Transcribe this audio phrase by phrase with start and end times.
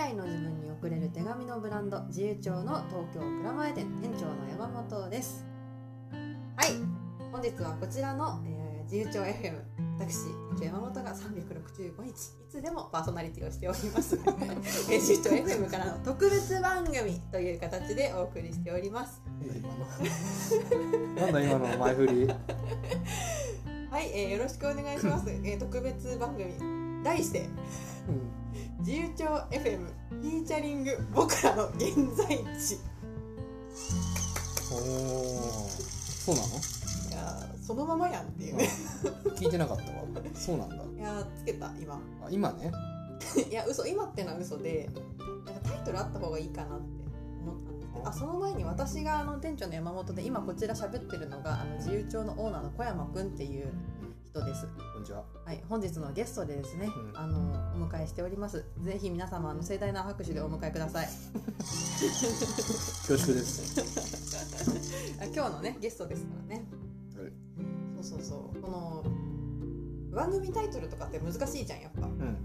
[0.00, 5.44] 来の自分に送れる手紙のブランド自由帳の東京蔵前店店長の山本です。
[6.56, 6.70] はい。
[7.30, 9.60] 本日はこちらの、えー、自由帳 FM
[9.98, 10.16] 私
[10.64, 12.10] 山本が365日。
[12.10, 12.14] い
[12.48, 14.18] つでもパーソナリティをしております。
[14.90, 19.20] え自由帳 FM からの 特別番組という形でお送りしております。
[21.14, 21.66] なんだ今の。
[21.76, 22.26] 前振り。
[23.90, 26.80] はい、えー、よろしくお願いします、えー、特別番組。
[27.04, 27.89] 題してうん
[28.80, 32.26] 自由帳 FM フィーチャリング僕らの現在
[32.58, 32.78] 地。
[34.72, 36.48] おおそうなの？
[36.48, 38.68] いやーそのままやんっていうね。
[39.36, 40.04] 聞いてなかったわ。
[40.34, 40.76] そうなんだ。
[40.76, 41.94] いやーつけた今。
[41.94, 41.98] あ
[42.30, 42.72] 今ね？
[43.50, 44.88] いや嘘今ってのは嘘で
[45.44, 46.84] なんかタイトルあった方がいいかなって
[47.42, 48.08] 思ったんですけど。
[48.08, 53.72] あその前に私があの店長の山本で今こちら喋ってるのがあの自由帳のオーナーの小山くんっていう
[54.32, 58.64] 人ですこんにちははい、本日のゲストでですね、うんあのお迎えしております。
[58.80, 61.08] ぜひ皆様あの盛大な拍手でお迎えください。
[61.08, 61.26] 恐
[63.18, 63.80] 縮です
[65.20, 66.64] あ今日のねゲストですからね。
[67.16, 67.32] はい
[68.02, 68.60] そうそうそう。
[68.62, 69.02] この
[70.14, 72.06] 番組タイトルとかって難しいじゃんやっぱ。
[72.06, 72.36] うん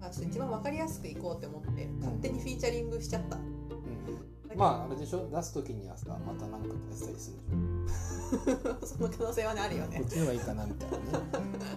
[0.00, 3.36] あちょっと一番わかりやすくいこうって思って勝手にフィーチャリングしちゃった。
[3.36, 3.55] うん
[4.56, 5.28] まああれでしょ？
[5.30, 7.36] 出す時にはさまたなんか出したりする
[8.82, 10.04] でし その可能性はねあるよょこねっ。
[10.06, 11.02] ちの方がいいかなみたいなね。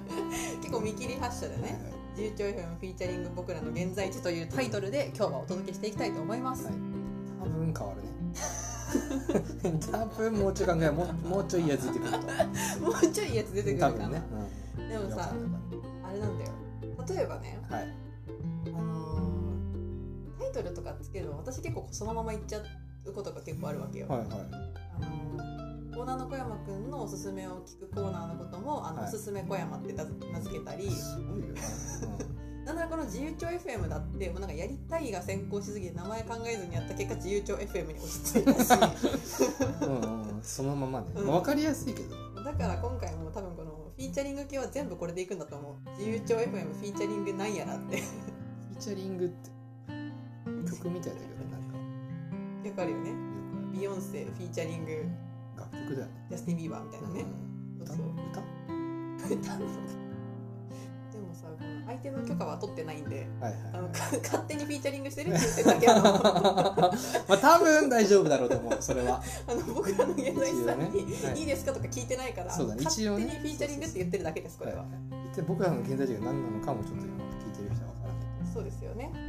[0.61, 1.79] 結構見切り発車でね。
[2.15, 6.65] 自由帳 FM フィーチャリング僕らの現在地というタイトルで今日はお届けしていきたいと思います。
[6.65, 6.73] はい。
[6.73, 8.09] 多分変わるね。
[9.91, 12.17] 多分もうちょい考えもうもうちょいいいやつ出てくると。
[12.81, 13.93] もうちょいいいやつ出てくるかな。
[13.93, 14.21] 多分ね、
[14.79, 15.31] うん、でもさ
[16.03, 16.51] あれなんだよ。
[17.07, 17.95] 例えばね、はい
[20.49, 22.59] イトルとかつけるの私結構そのまま言っちゃ
[23.05, 24.27] うことが結構あるわけよ、はいはい。
[24.29, 25.69] あのー
[25.99, 29.07] オーナーの小山くんのおすすめを聞くコーナーのこともあの、はい。
[29.09, 30.05] おすすめ小山って名
[30.39, 30.89] 付けたり。
[30.89, 31.61] すごいよね、
[32.65, 38.73] なんならこの自由帳 FM だってもうなんかやりたいが先行しすぎて名前考えずにやった結果自由帳 FM に落ち着いたし。
[39.81, 41.27] うん、そのままね、うん。
[41.27, 42.15] まあ、分かりやすいけど。
[42.43, 45.89] だから今回も多分このフィーチャリング系は全部これでいくんだと思う。
[45.97, 47.97] 自由帳 FM フィーチャリングなんやらって。
[47.97, 49.58] フィーチャリングって
[50.79, 51.77] 曲みたいだけどなんか。
[52.69, 53.15] わかるよねよ
[53.71, 55.05] ビヨンセフィーチャリング
[55.55, 56.25] く楽曲だよね。
[56.29, 57.25] ジャスティン・ビーバーみたいなね、
[57.79, 57.87] うん。
[57.87, 58.05] そうそう。
[58.31, 58.41] 歌？
[59.35, 59.55] 歌？
[59.55, 59.65] うの
[61.11, 61.47] でもさ
[61.87, 66.91] 相手の許可は取ってないんではいはいあのはいか勝手にフィーチャリングしてるって言ってるだけなのあ
[67.27, 69.21] まあ多分大丈夫だろうと思うそれは。
[69.47, 71.27] の僕らの現在地さんに、ね。
[71.27, 71.39] はい。
[71.39, 72.83] い、いですかとか聞いてないからそうだね。
[72.83, 73.25] 勝手一応ね。
[73.25, 74.85] にフィーチャリングって言ってるだけですこれは、は
[75.33, 75.35] い。
[75.35, 78.19] で僕らの現在地が何なのかもちょっと今聞いてる人は分からな
[78.49, 78.53] い。
[78.53, 79.28] そうですよね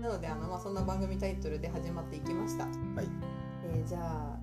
[0.00, 2.74] なのであの、まあ、そんな番組タイトルで始まっていきました、はい。
[3.64, 4.36] えーじゃあ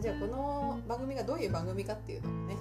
[0.00, 2.56] じゃあこの番組がどういう番組かっていうのをね、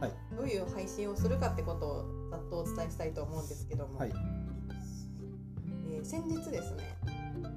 [0.00, 0.12] はい。
[0.36, 4.12] どういう配信をするかってことをざっとお伝えしたいと思うんですけども、はい。
[5.90, 6.96] えー先日ですね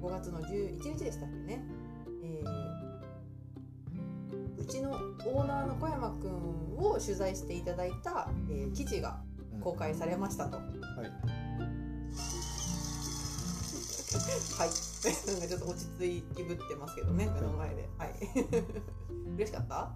[0.02, 1.64] 5月の11日でしたっけね、
[2.24, 2.74] えー
[4.58, 9.20] うちのオーナーの小山くんを取材していただいた、えー記事が
[9.54, 10.56] うん公開されましたと。
[10.56, 10.62] は
[11.04, 11.43] い
[14.58, 14.70] はい。
[15.30, 17.88] なんかちょっと落ち着きぶってますけどね、目の前で。
[17.98, 18.14] はい。
[19.36, 19.94] 嬉しかった？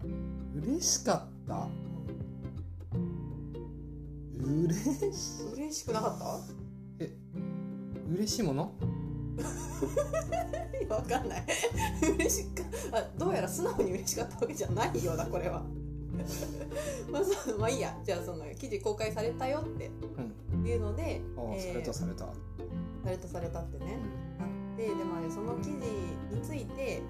[0.55, 1.69] 嬉しかった
[4.41, 4.75] 嬉
[5.13, 6.41] し嬉しくなかった？
[8.15, 8.73] 嬉しいもの？
[10.89, 11.45] わかんない。
[12.19, 12.63] 嬉しか？
[12.93, 15.63] あどうやら素直に嬉しかったわけじゃないような、これは。
[17.13, 17.97] まあ、そうまあいいや。
[18.05, 19.91] じゃあ、その記事公開されたよって
[20.69, 22.27] いうので、ああ、えーされたされた
[23.09, 23.99] されたされたってね、
[24.39, 25.87] なって、でもあれその記事
[26.31, 27.03] について、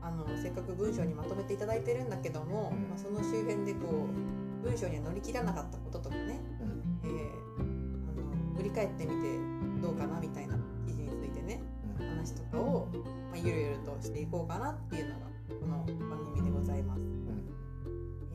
[0.00, 2.88] あのせっかく文章にまとめていただいてるんだけども、うん。
[2.88, 6.82] まあ、その周辺でこう文章には乗り切らなかったこととかね、うん。
[7.04, 7.12] えー
[7.60, 9.38] あの振り返ってみて
[9.82, 11.60] どうかなみたいな記事についてね
[12.00, 12.08] うん。
[12.08, 12.88] 話とかを、
[13.30, 17.00] まあ、ゆるゆるとしていこうかなっていうのがこの番組でございます。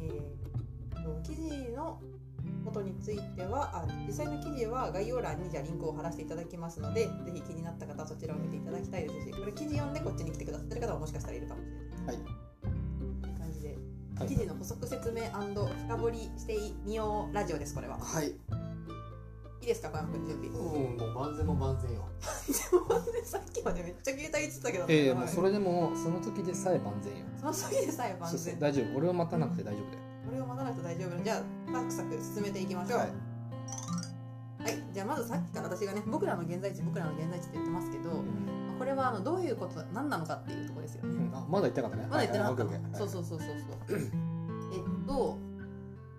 [0.01, 1.99] えーと記事の
[2.67, 9.27] ことについてはあ実際の記事は概要欄にじゃあリンクを貼らせていただきますのでぜひ気になった方はそちらを見ていただきたいです。
[9.27, 11.73] しこれ記事読んでこっちに来てくださってる方はもしかしたらいるかもしれ
[12.05, 12.15] ない。
[12.17, 12.25] はい。
[13.21, 13.77] という感じで
[14.19, 17.97] はい記事の補足説明深掘りしてみようラジオですこれは。
[17.99, 18.27] はい。
[18.27, 18.31] い
[19.63, 20.49] いですか小山君準備。
[20.49, 22.05] うん、もう万全も万全よ。
[23.23, 25.29] さっきまでめっちゃ携帯言ってたけど、ええもはい。
[25.29, 27.25] うそれでもその時でさえ万全よ。
[27.39, 28.97] その時でさえ万そうそう全大丈夫。
[28.97, 32.99] 俺を待たなくて大丈夫だよこれを待たなくて大丈夫じゃあサクサク進めていきましょう。
[32.99, 34.73] ははい。
[34.73, 38.75] い、じゃあまずさっきから私がね僕らの現在地僕らの現在地って言ってますけど、うん。
[38.77, 41.35] これはあのどういうこと何なのかっていうところですよね、うん。
[41.35, 42.09] あまだ言ってなかったね。
[42.11, 42.63] まだ言ってなかった。
[42.65, 42.81] の、はい。
[42.81, 42.91] はい。
[42.91, 42.99] はい。
[42.99, 43.47] そうそうそうそう
[43.87, 43.99] そう。
[44.73, 45.13] えっと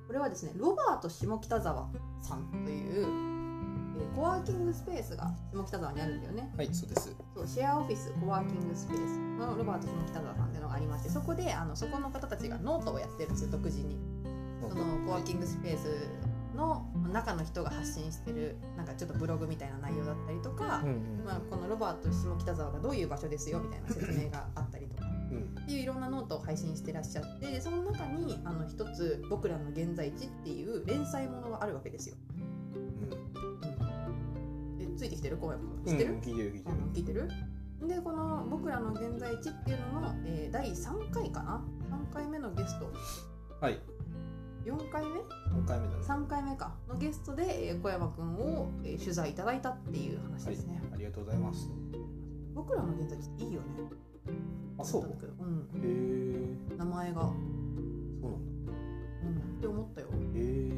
[0.07, 1.89] これはですねロバート下北沢
[2.23, 3.38] さんという、えー
[4.15, 6.53] コワーキングスペースが下北沢にあるんだよね。
[6.57, 7.17] はいそうです。
[7.35, 9.29] そうシェアオフィスコワーキングスペース。
[9.39, 13.97] のロバート下北沢さんっていうのがありましてそこであのそこの方たちがノートをやってるんですよ独自に。
[14.61, 16.09] そのコワーキングスペース
[16.55, 21.25] の中の人が発信してるなんかちょっとブログみたいな内容だったりとか、うんうん。
[21.25, 25.63] まあ、このロバート下北沢がどういう場所ですよみたいな説明があったりとかうん。
[25.63, 32.17] っていういろんなノートを配信してらっしゃってでその中にあの一つ「僕らの現在地」っていう連載ものがあるわけですよ。
[34.99, 36.21] えついてきてる小山君知ってる、うん。
[36.21, 37.29] 聞いてる聞いてあの聞いてる？
[37.89, 41.65] でこの「僕らの現在地」っていうのの、えー第3回かな
[42.11, 42.87] ？3回目のゲスト。
[42.87, 42.93] る
[43.61, 43.79] はい。
[44.65, 45.21] 4回目
[45.61, 46.03] ？3回目だね。
[46.03, 46.75] 3回目か。
[46.89, 51.71] のゲストで、えー小山君を、えー取材いただいたっていう話ですね、ありがとうございます。
[52.55, 53.67] 僕らの現在地っていいよね。
[54.79, 55.03] あそう？
[55.03, 55.69] うん。
[55.75, 58.73] へえ名前が、そうなんだ。
[59.23, 60.09] うん、って思ったよ。
[60.09, 60.73] へえ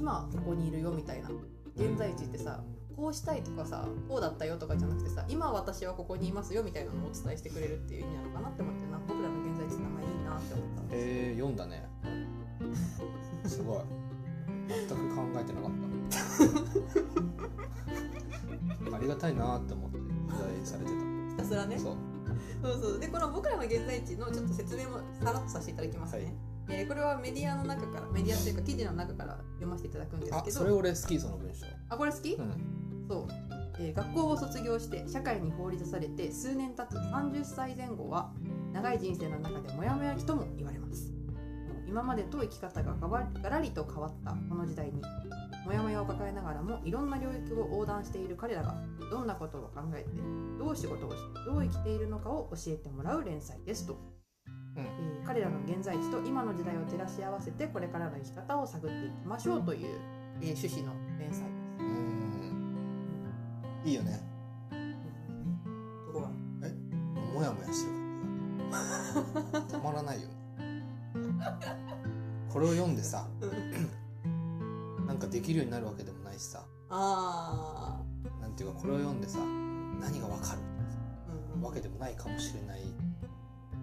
[0.00, 1.28] 今ここにいるよみたいな。
[1.76, 2.64] 現在地ってさ
[2.96, 11.88] こうしたいとかさこうだったよとかじゃなくてさ今私はここにいますよみたいなのをお伝えしてくれるっていう意味なのかなって思ってな僕らの現在地って名前いいなって思ったんですへえ読んだね。
[13.46, 13.82] すごい。
[14.68, 15.70] 全く考えてなかっ
[18.90, 18.96] た。
[18.96, 20.08] ありがたいなって思って取
[20.38, 21.76] 材されてひたすらね。
[21.76, 21.96] たそう。
[22.62, 23.00] そうそう。
[23.00, 30.58] でこの僕らの現在地のちょっと説明もさらっとさせていただきますね、はいえーこれはメディアの中からメディアというか記事の中から読ませていただくんですあけど。
[30.58, 31.66] それ俺好きその文章。
[31.88, 33.06] あこれ好き、うん。
[33.08, 33.28] そう、
[33.78, 38.32] えー学校を卒業して社会に放り出されて数年経つ30歳前後は
[38.72, 41.12] 長い人生の中でモヤモヤ期とも言われます。
[41.90, 45.02] 今までと生き方ががらりと変わったこの時代に
[45.66, 48.76] モヤモヤを抱えながらもいろんな領域を横断している彼らが
[49.10, 50.10] どんなことを考えて
[50.56, 54.19] どう仕事をしてどう生きているのかを教えてもらう連載ですと、うん
[54.86, 60.00] えー彼らの現在地と今の時代を照らし合わせてこれからの生き方を探っていきましょうという、
[60.40, 61.80] えー趣旨の連載です。
[61.80, 61.84] うん。
[63.84, 64.20] いいよね。
[66.12, 66.28] どこが
[67.34, 67.98] もやもやしてる。
[68.70, 68.82] 感
[69.46, 70.28] じがたまらないよ。
[70.28, 70.34] ね
[72.52, 73.26] これを読んでさ
[75.06, 76.64] なんかできるようになるわけでもないしさ。
[76.88, 78.00] あ
[78.40, 79.38] なんていうかこれを読んでさ
[80.00, 80.60] 何がわかる？
[81.30, 82.82] ー、うんうん、わけでもないかもしれない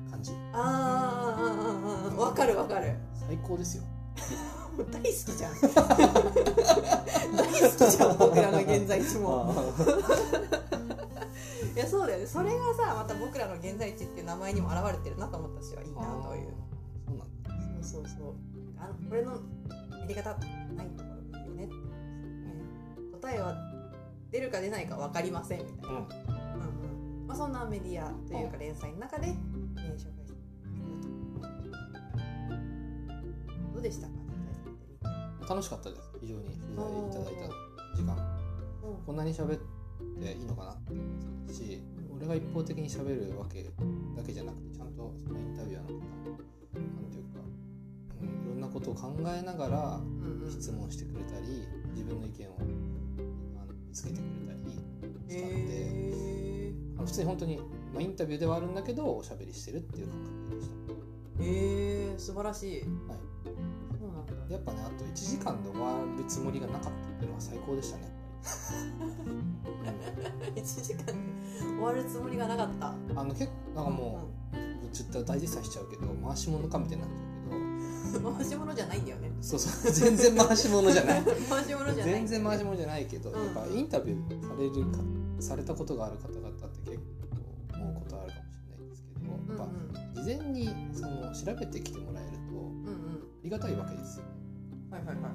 [0.09, 0.31] 感じ。
[0.53, 2.95] あーうんうんうんわかるわかる。
[3.27, 3.83] 最高ですよ。
[4.91, 5.53] 大好きじゃん。
[7.35, 7.53] 大好
[7.85, 9.53] きじゃん僕らの現在地も。
[11.75, 12.25] いやそうだよね。
[12.25, 16.53] それがさまた僕らの現在地っていう名前にも表れてるなと思ったしはいいなという
[17.05, 17.51] そうなんだ。
[17.83, 18.33] そうそうそう
[18.79, 19.33] あこれの
[19.99, 20.35] やり方
[20.75, 21.67] ないところいいよね。
[21.67, 21.73] ね、
[23.21, 23.55] 答えは
[24.31, 25.95] 出るか出ないか分かりませんみたいな、うん。
[25.95, 26.03] うんう
[27.23, 27.27] ん。
[27.27, 29.35] まあ、そんなメディアというか連載の中で、
[29.77, 30.37] えー紹介して。
[30.37, 31.77] いると
[33.73, 34.07] どうでした？
[34.07, 36.01] か楽しかったです。
[36.19, 36.43] 非常に。
[36.43, 37.47] 取材いただいた
[37.95, 38.17] 時間。
[39.05, 39.59] こんなに喋っ
[40.19, 40.71] ていいのかな？
[40.71, 41.05] って思っ
[41.47, 41.83] てたし
[42.15, 47.39] 俺が一方的に喋るわけだけじゃなくてちゃんとそのインタビュアーの方もなんていうか、
[48.21, 49.99] うん、いろんなことを考えながら
[50.49, 52.57] 質問してくれたり自分の意見を
[53.61, 54.71] あのぶつけてくれたり
[55.29, 57.59] したので、へあの普通に本当に、
[57.97, 61.43] まあ、インタビューではあるんだけどおしゃべりしてるっていう感覚でした。
[61.43, 62.71] ーへー素晴らしい。
[62.73, 62.83] はい。
[63.99, 64.53] そうなんだ。
[64.53, 68.03] やっぱねあと1時間で終わるつもりがなかったっていうのは最高でしたね
[69.83, 71.13] やっぱり、 1時間で
[71.59, 72.95] 終わるつもりがなかった。
[73.09, 79.31] うん、あの結構なんかもう、ちょっと大絶賛しちゃうけど回し物かみたいになっちゃう回し物じゃないんだよね。
[79.41, 79.91] そうそう。
[79.91, 81.23] 全然回し物じゃない。
[81.49, 82.13] 回し物じゃない。
[82.13, 83.45] 全然回し物じゃないけど、うん。
[83.45, 84.99] やっぱインタビューされるか
[85.39, 87.16] されたことがある方々って結
[89.53, 90.13] んですけど、うん。
[90.15, 92.91] 事前にその調べてきてもらえるとうんうん。
[92.91, 92.93] あ
[93.43, 94.25] りがたいわけですよ。
[94.91, 95.31] はいはいはい。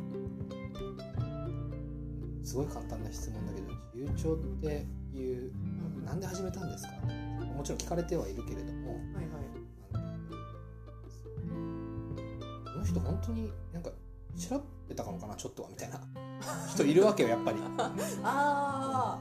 [2.47, 4.85] すごい簡単な質問だけど自由帳って
[5.17, 5.53] いう
[5.99, 6.93] うんなんで始めたんですか？
[7.57, 9.27] もちろん聞かれてはいるけれどもはいはい。
[12.73, 13.91] この人本当になんか
[14.37, 16.01] 調べたかもかなちょっとはみたいな。
[16.75, 17.59] 人いるわけよやっぱり。
[17.79, 19.19] ああ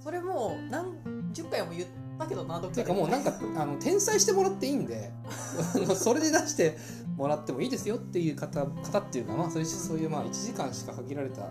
[0.00, 1.86] それもう何十回も言っ
[2.22, 2.76] たけどなどっかで。
[2.76, 5.12] ていうかもうなんかあの転載してもらっていいんで
[5.74, 6.76] あのそれで出して
[7.16, 11.42] もらってもいいですよっていう方方っていうかまあそういうそういうまあ1時間しか限られた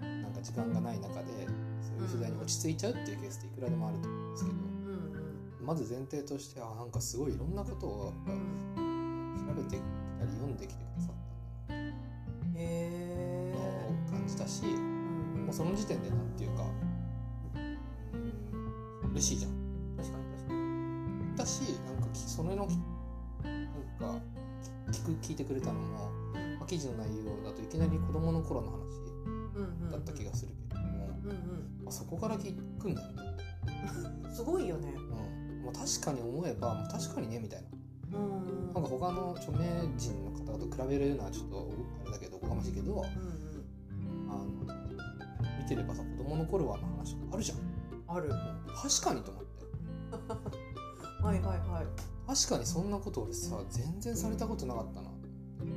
[0.00, 1.46] なんか時間がない中で
[1.80, 4.64] そういう取材に落ち着いちゃうっていうケースっていくらでもあると思うんですけどうん
[5.60, 8.32] うんまず前提としてあなんかすごいいろんなことをやっぱ
[9.52, 9.82] 調べてき
[10.18, 11.14] たり読んできてくださっ
[11.68, 11.84] たへ
[12.56, 16.64] えのを感じたしもうその時点でなんていうか
[17.54, 19.63] うん嬉しいじゃん。
[21.36, 22.78] 確かに確かにだしなんかきそれのき
[24.00, 24.24] なんか
[24.90, 26.10] 聞く聞いてくれたのも、
[26.58, 28.94] まあ、記事の内容だといきなり子供の頃の話
[29.90, 31.36] だった気がするけども、うんうん。
[31.84, 33.14] まあ、そこから聞くんだよね、
[34.34, 34.92] すごいよね。
[34.92, 35.64] うん。
[35.64, 37.68] まあ、確かに思えばまあ確かにねみたいな。
[38.18, 41.68] うんなんか他の著名人の方と比べるのはちょっと
[42.02, 43.04] あれだけどおこがましいけどうんうん。
[44.30, 47.58] あの見てればさ子供の頃はの話とかあるじゃん、
[48.16, 48.28] ある。
[48.28, 48.32] うん。
[48.74, 50.58] 確かにと思って
[51.24, 51.86] はいはいはい。
[52.26, 55.08] 確かにそんなこと俺さ全然されたことなかったな。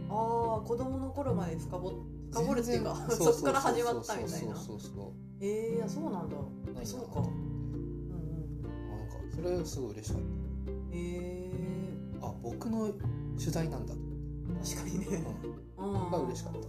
[0.09, 1.93] ああ子供の頃まで深掘
[2.31, 4.55] 深掘るっていうかそっから始まったみたいな。
[4.55, 5.11] そうそうそうそう。
[5.39, 6.35] ええー、そうなんだ。
[6.35, 6.85] ないな。
[6.85, 7.19] そうか。
[7.19, 10.21] うんうんなんかそれすごい嬉しかっ
[10.91, 12.91] ええたあ僕の
[13.37, 13.93] 取材なんだ
[14.63, 15.23] 確かにね。
[15.77, 16.11] うん、うん。
[16.11, 16.59] が嬉しかった。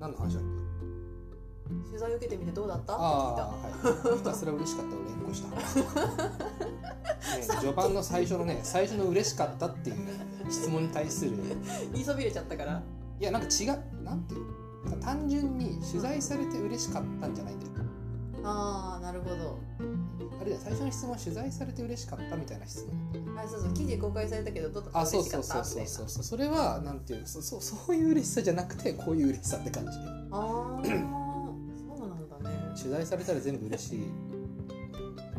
[0.00, 0.61] 何の話だっけ？
[1.86, 2.94] 取材受けてみてどうだった？
[2.94, 3.42] って聞いた。
[3.42, 4.18] ああはい。
[4.18, 5.48] ひたすら嬉しかったを連呼した。
[5.56, 5.76] 話、
[7.48, 9.96] ね、序盤の最初のね最初の嬉しかったっていう
[10.50, 11.32] 質問に対する。
[11.92, 12.82] 言いそびれちゃったから。
[13.20, 17.72] いやなんか違うなんていう単純に取材されて嬉しかったんじゃないんだよ。
[18.44, 19.58] ああなるほど。
[20.40, 23.38] あれだよ最初の質問は取材されて嬉しかったみたいな質問。
[23.38, 24.98] あそうそう記事公開されたけどどうだった？
[25.00, 25.84] あそうそうそうみたいう。
[25.84, 29.90] なそそうそれはなんていうそそそういう嬉しさじゃなくてこういう嬉しさって感じ。
[30.32, 30.82] ああ
[32.82, 34.02] 取材されたら全部嬉しい。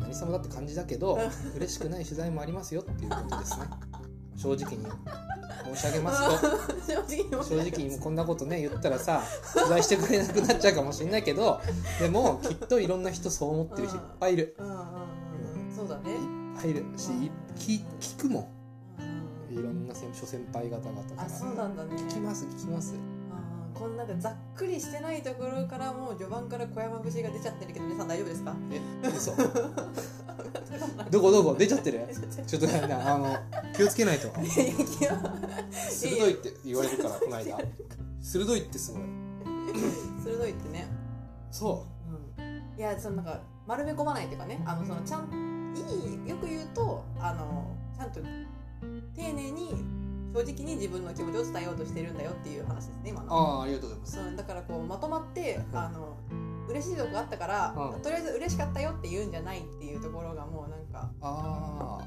[0.00, 1.18] 何様だって感じだけど
[1.56, 3.66] 嬉しくない取材もありますよっていうことですね。
[4.36, 4.86] 正直に
[5.74, 6.84] 申し上げますと。
[6.86, 9.22] 正直に正直にこんなことね言ったらさ
[9.52, 11.60] 取材してくれなくなっちゃうかもしれないけど
[12.00, 14.56] でもきっといろんな人そう思ってる人いっぱいいる。
[14.58, 14.78] うんうんうん
[15.68, 15.76] うん。
[15.76, 16.12] そうだね。
[16.12, 16.18] いっ
[16.60, 16.84] ぱいいる。
[16.96, 18.48] しい聞聞くも
[18.98, 19.02] う
[19.52, 19.60] んん。
[19.60, 21.22] いろんな先諸先輩方々から。
[21.24, 21.96] あそうなんだね。
[21.96, 22.94] 聞きます聞きます
[23.74, 28.56] こんなざっくりしてないところからもう序盤から小山節が出ちゃってるけど皆さん大丈夫ですか？
[28.70, 29.32] え嘘。
[31.10, 31.54] どこどこ？
[31.58, 32.06] 出ちゃってる？
[32.46, 33.36] ちょっとねあの
[33.74, 34.28] 気をつけないと。
[35.70, 37.58] 鋭いって言われるからこの間。
[38.22, 39.02] 鋭いってすごい。
[40.22, 40.86] 鋭いってね、
[41.50, 41.84] そ
[42.38, 42.42] う。
[42.42, 48.20] ん、いやそのなんか丸め込まないっていうかねあのそのちゃんいいよく言うとあのちゃんと
[49.14, 49.74] 丁寧に
[50.34, 53.32] 正直に自分の気持ちを伝えようとしてるんだよっていう話ですね今うの。
[53.32, 54.16] ああありがとうございます。
[54.16, 56.18] そうだからこうまとまってうんあの
[56.68, 58.02] 嬉しいとこがあったから、うん。
[58.02, 62.00] とりあえず嬉しかったよって言うんじゃないっていうところがもうなんかあ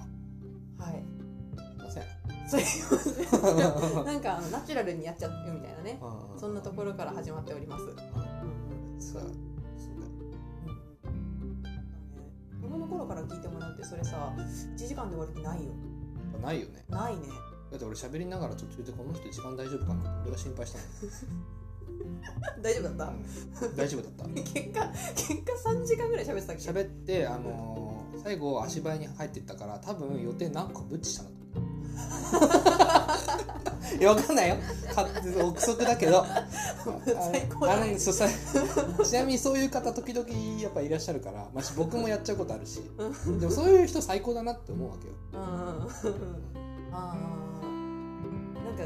[0.78, 1.06] はい。
[1.80, 2.02] あすい
[2.92, 4.06] ません。
[4.06, 5.98] なんかあのナチュラルにやっちゃうみたいなね。
[6.02, 7.84] うんそんなところから始まっております。
[7.84, 7.96] うそう。
[9.00, 9.32] そうだよ。
[11.06, 12.62] うん。
[12.62, 15.72] 子供の頃から聞いてもらうってそれさ1時間で終わる気ないよ。
[16.42, 16.84] ないよね。
[16.90, 17.22] ないね
[17.72, 20.80] だって俺喋りながら途中でこの人時間大丈夫かなって俺が心配した
[22.62, 23.76] 大丈夫だった、の、うん。
[23.76, 24.26] 大丈夫だった。
[24.42, 26.62] 結果結果3時間ぐらい喋ってたっけ？
[26.62, 31.60] 喋ってあのー最後足早に入ってったから多分予定何個ブッチしたんだと。
[31.60, 31.68] 思
[33.96, 34.56] ういやわかんないよ。
[34.94, 35.08] か
[35.46, 36.26] 憶測だけど。
[37.32, 37.80] 最高だ。
[37.80, 38.28] ねあのそうさ
[39.06, 40.28] ちなみにそういう方時々
[40.62, 42.82] やっぱいらっしゃるから、まあ、僕もやっちゃうことあるし。
[43.40, 45.14] でもそういう人最高だなって思うわけよ。
[45.34, 46.67] うん
[46.98, 48.66] あー。
[48.66, 48.84] なんか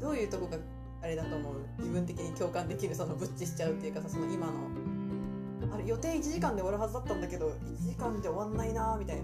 [0.00, 0.58] どういうとこが
[1.02, 1.54] あれだと思う？
[1.78, 4.52] 自分的に共感できるそのブッチしちゃうっていうかさその今の。
[5.72, 9.22] あれ予定1時間で終わるはずだったんだけど1時間で終わんないなみたいな。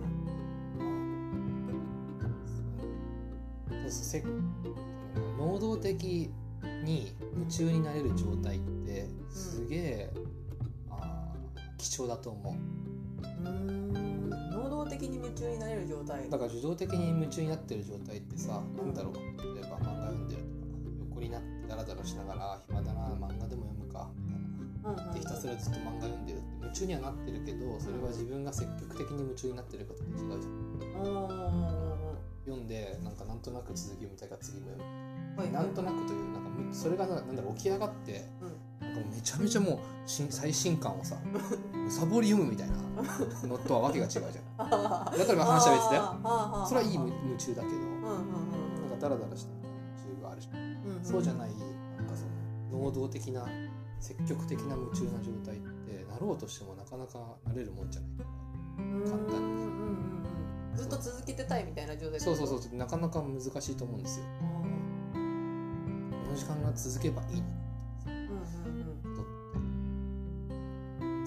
[3.90, 4.22] せ
[5.38, 6.30] 能動的
[6.84, 10.10] に夢中になれる状態ってすげえ、
[10.90, 12.54] あー貴重だと思う。
[12.54, 13.87] うーん。
[13.87, 13.87] 能
[14.84, 16.30] 動的に夢中になれる状態。
[16.30, 19.14] だから受動的に夢中になってる状態ってさ、なんだろう。
[19.54, 20.48] 例えば漫画読んでるとか
[21.10, 24.08] 横になってダラダラしながら暇だな漫画でも読むか
[25.12, 30.08] でひたすらずっと漫画読んでるって夢中にはなってるけどそれは自分が積極的に夢中になってるかと違う
[30.40, 31.02] じゃん。
[31.02, 35.38] おー読んでなんかなんとなく続き読みたいから次も読む。
[35.38, 38.50] はいなんとなくというなんかむそれがななんだろう起き上がって、なん
[38.88, 42.76] めちゃめちゃもう新最新刊をさむさぼり読むみたいな
[43.46, 44.26] のとはわけが違うじゃん。
[44.58, 46.02] あだから話は別だよ。
[46.02, 49.50] よそれはいい夢夢中だけどうんうんなんかダラダラした。
[49.52, 51.04] 夢中があるしうんうん。
[51.04, 51.50] そうじゃない
[51.96, 52.24] なんかそ
[52.76, 53.46] の能動的な
[54.00, 59.10] 積極的な夢中な状態ってなろうとしてもなかなかなれるもんじゃないから。
[59.10, 59.36] 簡単に。
[59.36, 60.22] うんうんうん
[60.72, 60.76] うん。
[60.76, 62.20] ずっと続けてたいみたいな状態。
[62.20, 62.60] そうそうそう。
[62.72, 64.24] うなかなか難しいと思うんですよ。
[65.12, 65.18] こ
[66.30, 67.67] の時間が続けばいいの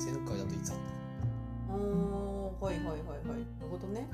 [0.03, 0.77] 前回だといつあっ
[1.67, 1.74] た？
[1.74, 3.00] かうんおーはいはいはいはい。
[3.00, 4.08] なるほどね。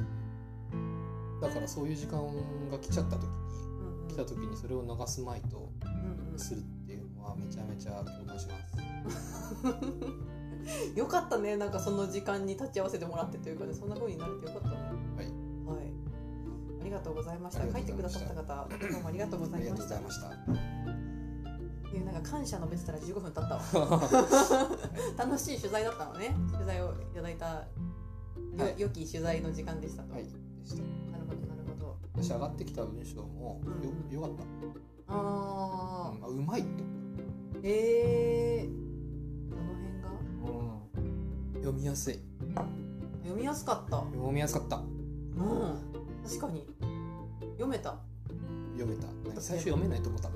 [1.41, 2.19] だからそういう時間
[2.71, 4.07] が来ちゃった時にうんうん。
[4.07, 5.69] 来た時にそれを逃すまいと
[6.37, 8.53] するっていうのはめちゃめちゃ共感しま
[9.09, 10.97] す。
[10.99, 11.55] よかったね。
[11.57, 14.75] なんかその時間に立ち会わせてもらってというかねそんな風になれてよかったね。
[15.15, 15.25] はい。
[15.77, 15.91] はい。
[16.81, 17.61] ありがととうございました。
[17.71, 21.06] 書いてくださった方どうもありがとうございました
[21.95, 24.71] いうなんか感謝述べてたら15分経ったわ。
[25.17, 26.35] 楽しい取材だったのね。
[26.51, 27.63] 取材をいただいた、は
[28.77, 30.29] い、良き取材の時間でしたと、はい、で
[30.65, 30.83] した。
[31.11, 31.97] なるほどなるほど。
[32.15, 35.13] 私上がってきた文章もよ,、うん、よかった。
[35.13, 36.67] あ、うん、あうまいと
[37.63, 40.09] ええー、どの辺が、
[40.97, 42.19] うん、読みやすい。
[43.23, 43.97] 読みやすかった。
[43.97, 44.77] 読みやすかった。
[44.77, 44.85] うん。
[46.25, 46.67] 確かに。
[47.57, 47.97] 読めた
[48.77, 49.07] 読めた。
[49.41, 50.29] 最初読めないと思った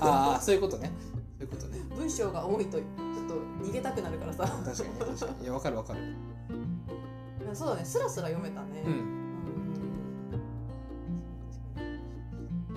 [0.00, 0.92] ああそういうことね。
[1.38, 1.78] そういうことね。
[1.96, 2.84] 文章が多いとちょっ
[3.28, 4.44] と逃げたくなるからさ。
[4.64, 5.44] 確かに確かに。
[5.44, 6.00] いやわかるわかる。
[7.52, 7.84] そうだね。
[7.84, 9.22] スラスラ読めたね、うん、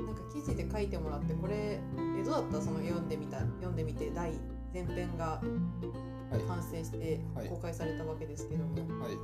[0.05, 1.79] なんか記事で書いてもらってこれ
[2.19, 2.61] えどうだった？
[2.61, 4.33] その読んでみた読んでみて第
[4.73, 5.41] 前編が
[6.47, 9.17] 完成して公開されたわけですけども、はい、はい、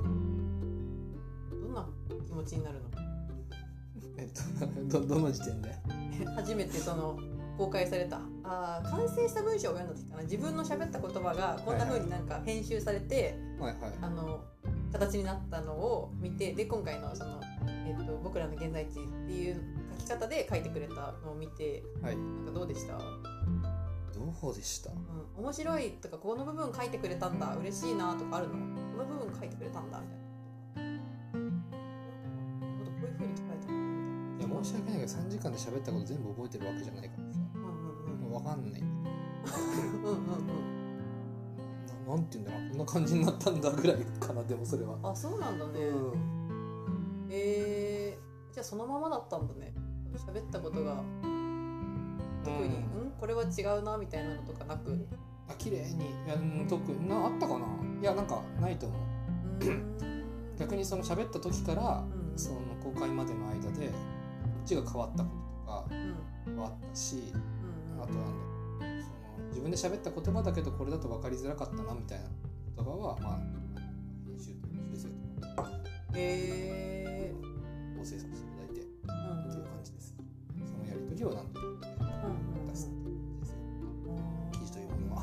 [1.62, 1.86] どんな
[2.26, 2.90] 気持ちになるの？
[4.16, 4.28] えっ
[4.90, 5.74] とど どの時点で？
[6.36, 7.18] 初めてその
[7.58, 8.20] 公開された。
[8.42, 10.22] あ完成した文章を読んだ時かな。
[10.22, 14.44] 自分の喋った言葉がこんなふうになんか編集されて、はいはい、あの
[14.92, 19.60] 形になったのを見てで今回のその、えっと「僕らの現在地」っていう
[20.00, 22.98] 書き方で書いてくれたのを見て、はい、なんかどうでした？
[22.98, 27.56] どうでした、うん、面白いとかこの部分書いてくれたんだ。
[27.56, 28.54] 嬉しいなとかあるの？
[28.54, 28.58] こ
[28.98, 30.24] の部分書いてくれたんだみたいな。
[34.64, 38.80] 申し訳ないけど3時間で喋ったこと全部覚えてるわけじゃないからさ、うんうん、分かんない。
[38.80, 40.26] んだうんうん。
[42.08, 42.68] ななんて言うんだろう。
[42.70, 44.96] こんな感じになったんだぐらいかなでもそれは。
[45.02, 49.74] あそうなんだね、うん、えー、じゃあそのままだったんだね。
[50.16, 51.02] 喋ったことが。
[52.42, 55.06] 特に、うん、これは違うなみたいなのとかなく？
[55.46, 56.06] あ綺麗に。
[56.06, 57.06] いや特に。
[57.06, 57.66] なあったかな。
[58.00, 59.00] いやなんかないと思う。
[60.58, 63.90] 逆にその喋った時から、うん、その公開までの間で
[64.64, 65.36] ちが変わったこと
[66.50, 67.16] とかはあったし、
[67.96, 68.30] うん、あとなんだ
[69.02, 69.10] そ
[69.42, 72.24] の自分で喋った言葉だけどこれだと分かりづらかったなみたいな
[72.76, 73.38] 言葉はまあ
[74.26, 75.08] 編集とか修正
[75.40, 75.70] とか
[76.14, 77.32] へ
[77.96, 80.14] 構成させていただいて、うん、っていう感じです。
[80.64, 81.86] そのやりとりをなんと言って
[82.70, 83.56] 出すっていう感じですよ。
[84.52, 85.22] 記事というものは。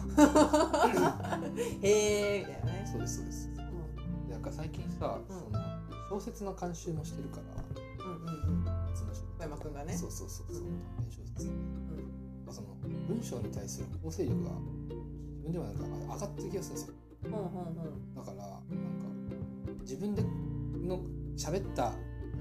[1.82, 1.86] へ
[2.38, 2.86] えみたいなね。
[2.92, 3.50] そうですそうです。
[3.50, 5.42] うん、なんか最近さ、その
[6.10, 7.81] 小説の監修もしてるから。
[10.02, 10.64] そうそうそうそう。
[10.98, 11.54] 短編小説、うん
[12.46, 12.68] まあ、その
[13.08, 14.52] 文章に対する構成力が
[15.30, 15.84] 自分ではなんか
[16.16, 18.62] 上がってる気がするんですよ、うんうんうん、だからなんか
[19.82, 20.24] 自分で
[20.88, 21.00] の
[21.38, 21.94] 喋った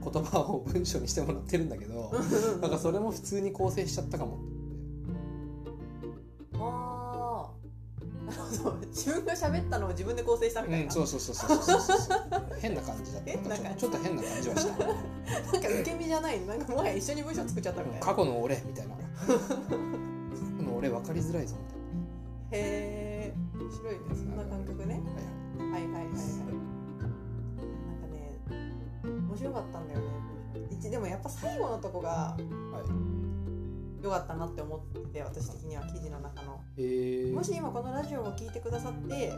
[0.03, 2.11] 言葉を文章にしてもらってるんだけど
[2.61, 4.39] なんかそれも普通に構成しちゃったかも
[8.91, 12.19] 自分が喋ったのを自分で構成したみたいな、うん、そうそうそうそうそうそう。
[12.61, 13.31] 変な感じだった。
[13.31, 13.79] 変な感じ。
[13.79, 14.79] ちょっと変な感じはした。
[14.85, 14.97] なん
[15.63, 16.47] か受け身じゃない。
[16.47, 18.07] なんかもはや一緒に文章作っちゃったみたいな。
[18.07, 18.95] 過去の俺みたいな。
[18.97, 19.77] 過去
[20.63, 24.01] の俺分かりづらいぞみたいなへえ面白いね。
[24.15, 25.01] そんな感覚ね、
[25.59, 26.05] はい、はいはいはいはい。
[26.05, 27.07] なん
[28.01, 28.39] かね
[29.05, 30.07] 面白かったんだよね。
[30.91, 33.30] でもやっぱ最後のとこが、はい
[34.03, 36.63] 良かったなって思って私的には記事の中の、
[37.35, 39.33] もし今このラジオを聞いてくださって、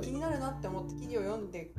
[0.00, 1.70] 気になるなって思って記事を読んで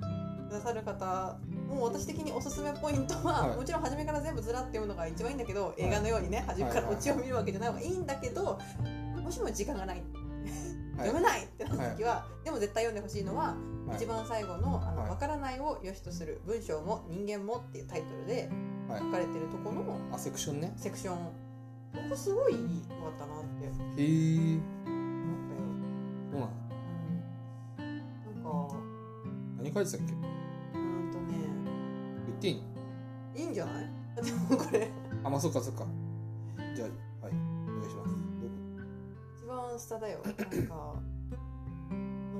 [0.49, 8.59] くださる方もう私的におすすめポイントは、はい、もちろん初めから全部ずらって読むのが一番いいんだけど、はい、映画のようにね初めからオチを見るわけじゃない方がいいんだけど、
[9.21, 10.03] もしも時間がない
[10.97, 13.55] 読めないってなった時は、でも絶対読んでほしいのは、
[13.95, 18.49] 一番最後の「あの分からないを良しとする文章も人間も」っていうタイトルで
[18.87, 20.73] 書かれてるところの、あセクションね。
[20.77, 21.42] セクション
[21.93, 22.65] ここすごい良か
[23.09, 23.67] ったなって。
[23.67, 23.77] 思っ
[25.47, 25.59] たよ
[26.31, 26.49] そうなの、
[27.77, 27.83] うん、
[28.25, 28.49] なんか。
[29.57, 30.13] 何書いてたっけ？
[30.13, 31.31] うんとね。
[32.27, 32.61] 言っていい
[33.41, 33.89] いいんじゃない？
[34.23, 34.91] でもこれ。
[35.23, 35.85] あまあそっかそっか。
[36.75, 37.33] じゃあはい。
[37.33, 38.15] お願いします。
[39.37, 40.19] 一番下だよ。
[40.25, 40.35] なん
[40.67, 40.95] か。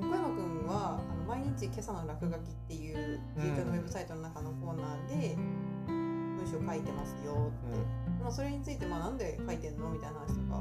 [0.16, 9.90] 山君はあの毎日今朝の落書きっていう自由のウェブサイトの中のコーナーで文章書いてますよって、うんまあ、それについてまあなんで書いてんの？
[9.90, 10.60] みたいな話とかあ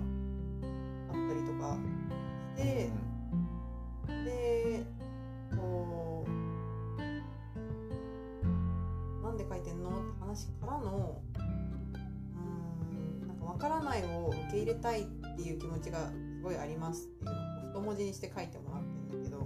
[1.12, 1.78] ったりとか
[2.58, 2.90] して、
[4.26, 4.84] で
[5.56, 6.32] こう
[9.24, 9.90] なんで書いてんの？
[9.90, 11.40] って話からのう
[13.24, 19.38] んなんか分からないを受け入れたいっていう気持ちがすごいありますっていうのを太文字にして書いてもらってんだけど。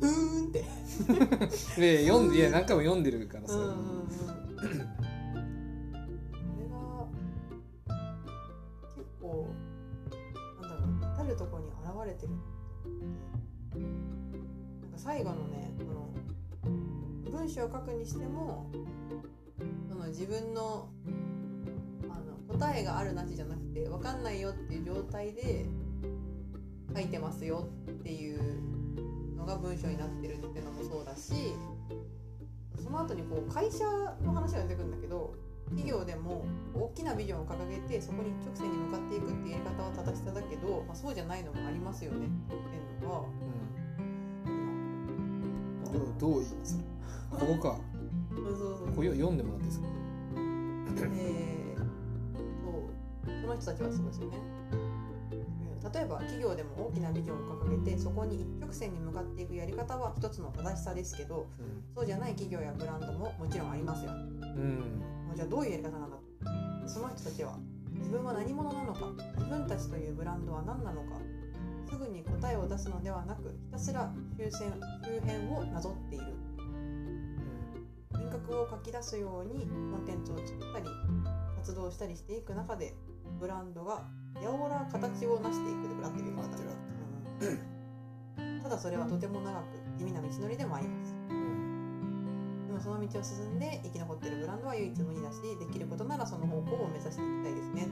[0.00, 0.64] ふーんって。
[1.80, 3.58] で読んでいや何回も読んでるからさ、う
[19.88, 20.88] その自分の
[22.08, 22.14] あ
[22.52, 25.66] の答えがあるなしじゃなくて分かんないよっていう状態で
[26.94, 28.40] 書いてますよっていう
[29.36, 31.54] のが文章になってるっていうのもそうだし
[32.82, 33.84] その後にこう会社
[34.24, 35.34] の話が出てくるんだけど
[35.70, 36.44] 企業でも
[36.74, 42.58] 大きなビジョンを掲げてそこに一直線に向かっていくっていうやり方は正しさだけど、まあ、そうじゃないのもありますよねってい
[43.04, 43.24] うのは、
[45.84, 46.80] うん、どうどう言います？
[47.30, 47.78] ここか。
[48.94, 49.86] これ読んでもらっていいですか？
[51.16, 54.38] えー、そうその人たちはそうですよね。
[55.94, 64.10] 例えば企業でも大きなビジョンを掲げてそこに一直線に向かっていくやり方は一つの正しさですけど、うん、そうじゃない企業やブランドももちろんありますよ。
[64.12, 65.02] うん。
[65.34, 66.18] じゃあどういうやり方なんだ
[66.86, 67.56] その人たちは
[67.92, 69.12] 自分は何者なのか。
[69.36, 71.08] 自分たちというブランドは何なのか。
[71.90, 74.44] すぐに答えを出すのではなくひたすら周
[75.20, 76.34] 辺をなぞっている
[78.54, 80.86] を書き出すようにコンテンツを作ったり
[81.56, 82.94] 活動したりしていく中で
[83.38, 84.04] ブランドが
[84.42, 86.42] やおら形を成していくでブラっていう言い方、
[88.40, 89.64] うん、ただそれはとても長く
[89.98, 91.14] 地味な道のりでもあります。
[91.30, 97.88] うん、でもその道を進んで生き残ってるブランドは唯一無二だしできることならその方向を目指していきたいですね。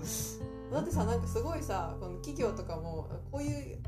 [0.72, 3.78] だってさなんかすごいさこの企業とかもこういう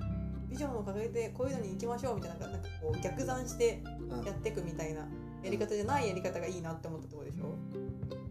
[0.49, 3.83] ビジョンを掲げてこういうのに行きましょうみたいななんかこう逆算して
[4.25, 5.01] やっていくみたいな
[5.42, 7.47] やり方じゃないやり方がいいなって思ったところでしょ？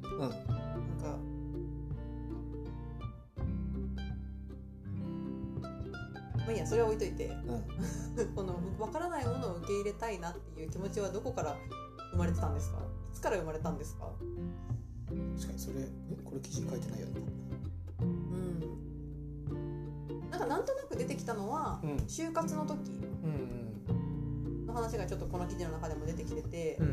[0.03, 0.19] うん。
[0.19, 0.37] なんか。
[6.37, 11.57] まあいいやそれは置いといて、うん、 この分からないものを受け入れたいなっていう気持ちはどこから
[12.11, 12.77] 生まれてたんですか？
[13.13, 14.11] つから生まれたんですか？
[15.35, 15.89] 確かにそれえ？
[16.23, 17.13] これ記事書いてないよね
[18.01, 18.59] うん。
[20.29, 22.91] なんかなんとなく出てきたのは、うん、就活の時
[24.65, 26.83] の話がちょっとこの記事の中でも出てきてて、う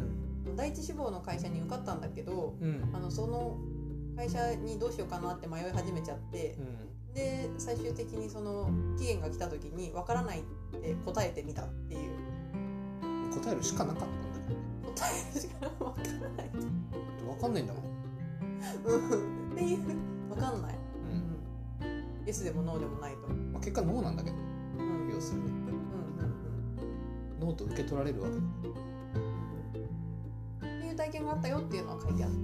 [0.50, 3.58] ん、第一志望の会社に受かったんだけど、うん、あのその
[4.16, 6.56] 会社にどうしようかなって迷い始めちゃって、
[7.14, 10.42] で最終的にその期限が来た時に分からないっ
[10.80, 12.10] て答えてみたっていう。
[13.32, 16.50] 答えるしかなかった答えるしか分からない。
[16.50, 17.84] 分かんないんだもん。
[18.84, 19.52] うん。
[19.52, 19.78] っていう。
[20.28, 20.81] 分かんない、うん、
[22.26, 24.40] イエスでもノーでもないと、まあ、結果ノーなんだけど、う
[24.82, 25.64] ん、要するに、うんうん
[27.34, 28.40] うん、ノーと受け取られるわけっ
[30.80, 32.40] ていう体験があったよっていうのは書いてあった、う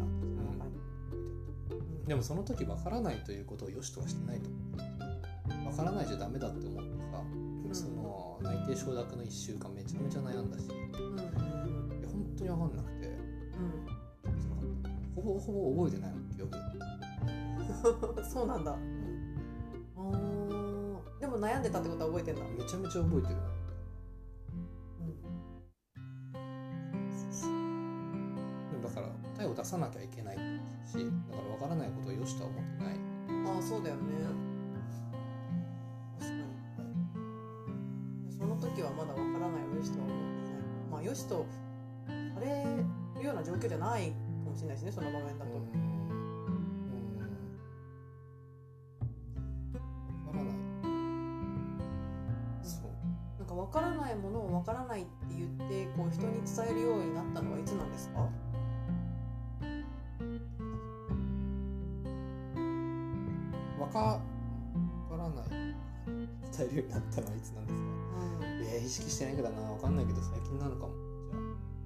[1.76, 4.50] ん、でもその時分からないということをよしとはしてないと。
[5.48, 7.22] 分からないじゃダメだって思ってさ、
[7.66, 11.18] うん、その内定承諾の1週間めちゃめちゃ悩んだし、うん
[12.38, 13.06] 当に分かんなくて、
[15.16, 16.56] うん、ほぼほぼ覚えてないの記憶。
[18.28, 18.97] そうなんだ、うん、
[21.30, 22.42] でも悩んでたってことは覚えてんだ。
[22.56, 23.36] めちゃめちゃ覚えてる
[28.74, 28.82] うん。
[28.82, 30.46] だから答えを出さなきゃいけないしだ
[31.36, 32.94] から分からないことをよしとは思ってない。
[33.54, 34.00] ああそうだよね。
[36.18, 36.46] 確かに。
[38.32, 40.62] その時はまだ分からないをよしとは思っていない。
[40.90, 41.44] まあよしと
[42.06, 42.64] され
[43.20, 44.16] るような状況じゃないか
[44.48, 45.50] もしれないですねその場面だと。
[45.52, 45.87] 分か
[54.18, 58.28] ものを分からないって言ってこう人に伝えるようになったのはいつなんですか？
[63.78, 64.20] 分か
[65.10, 65.48] らない。
[65.48, 67.86] 伝えるようになったのはいつなんですか、
[68.40, 69.56] うん、えー、意識してないからな。
[69.74, 70.92] 分かんないけど最近なのかも。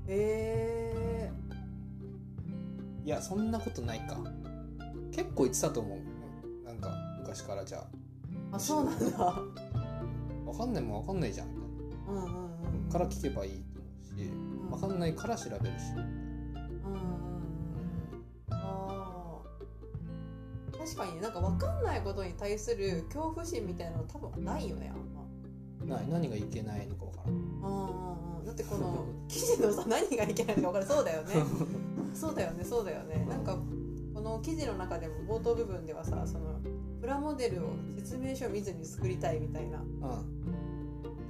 [0.09, 1.33] へえ
[3.05, 4.17] いやそんなことないか。
[5.13, 5.99] 結構言ってたと思う
[6.67, 6.91] なんか
[7.21, 7.87] 昔からじゃあ。
[8.57, 9.35] あそうなんだ。
[10.47, 11.49] 分かんないもん分かんないじゃん
[12.91, 14.35] から聞けばいいと思うし、う
[14.67, 15.93] ん、分かんないから調べるし。
[15.95, 17.33] うんうんうん
[18.51, 19.39] あ
[20.77, 25.97] 確かになんか分かんないことに対する恐怖心みたいなの多分ないよねあんま。
[25.97, 26.09] ない。
[26.09, 27.61] 何がいけないのか分からん。
[27.63, 31.35] ああだってこの 記事のさ何がいけないのか分かるそうだよね。
[32.15, 33.25] そうだよねそうだよね。
[33.29, 33.57] なんか
[34.13, 36.61] この記事の中でも冒頭部分ではさその
[37.01, 40.42] プラモデルを説明書を見ずに作りたいみたいな、うん、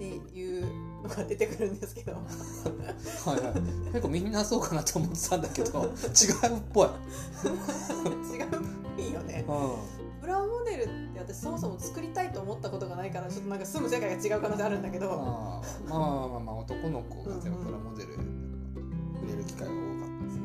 [0.08, 0.66] っていう
[1.02, 2.12] のが出てくるんですけど。
[2.12, 3.54] はいはい。
[3.92, 6.88] 結構みんなそうかなと思ってたんだけど 違うっぽい。
[6.88, 8.72] 違う
[10.20, 20.42] プラモデルって私そもそも作りたいと思ったことがないからちょっとなんか住む世界が違う可能性あるんだけど、まあ、まあまあまあまあ男の子がプラモデル触れる機会が多かったですね、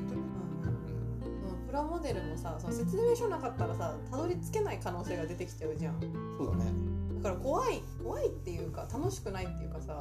[1.52, 6.02] うん、プラモデルもさその説明書なかったらさたどり着けない可能性が出てきちゃうじゃん。
[6.38, 9.98] そうだねだから怖い怖いっていうか楽しくないっていうかさ。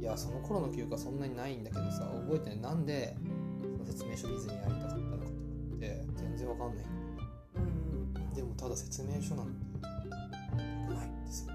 [0.00, 2.58] いやその頃の記憶はそんなにないんだけどさ覚えてない。
[2.60, 3.16] なんで
[3.76, 5.30] その説明書見ずにやりたかったのかとか
[5.76, 6.84] って全然わかんない、
[7.56, 9.52] うん、でもただ説明書なんて
[10.94, 11.52] ないんですよ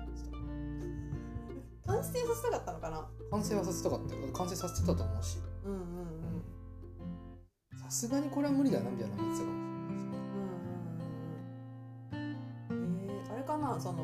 [1.87, 2.73] 完成させたかった。
[2.73, 5.37] のかな完成はさせたかった完成させてたと思うし。
[5.65, 7.79] うんうんうん。
[7.79, 9.35] さすがにこれは無理だなみたいな見てたかも。
[9.35, 9.74] しれない
[13.45, 14.03] かなその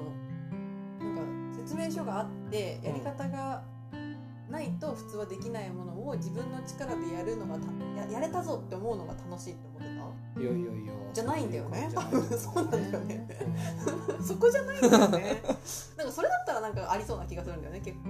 [1.00, 3.64] なんか説明書があってやり方が
[4.50, 7.56] ないと普通はできないものを自分の力でやるのが
[7.96, 9.88] ややれたぞって思うのが楽しいって思って
[10.36, 10.42] た？
[10.42, 10.94] いやいやいや。
[11.14, 11.90] じゃないんだよね。
[11.94, 13.28] 多分 そうなんだよね。
[14.22, 15.42] そこじゃないんだよね。
[15.98, 18.10] なんかそれだったらなんかありそうな気がするんだよね結構。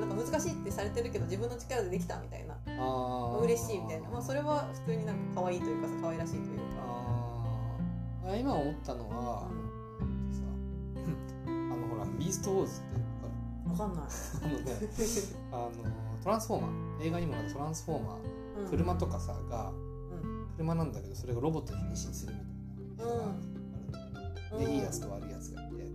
[0.00, 2.56] なんか難しいってされてるけど自分の力でできたみたいな。
[2.66, 6.64] あ嬉しいみたいな、まあ、それは普通になんか可愛いというかさ可愛らしいというか。
[8.26, 9.79] あ今思ったのは、うん、
[11.46, 14.04] あのほら「ビーストウォーズ」ってわかんない。
[14.04, 14.72] あのね
[15.52, 15.70] あの
[16.22, 16.90] トランスフォーマー。
[17.02, 23.12] 映画にもなったトランスフォーマー、うん、車とかさが、うん、車なんだけどそれがロボットに変身するみたいな。
[23.12, 25.92] 映画があるんだよね、でいいやつと悪いやつがいて、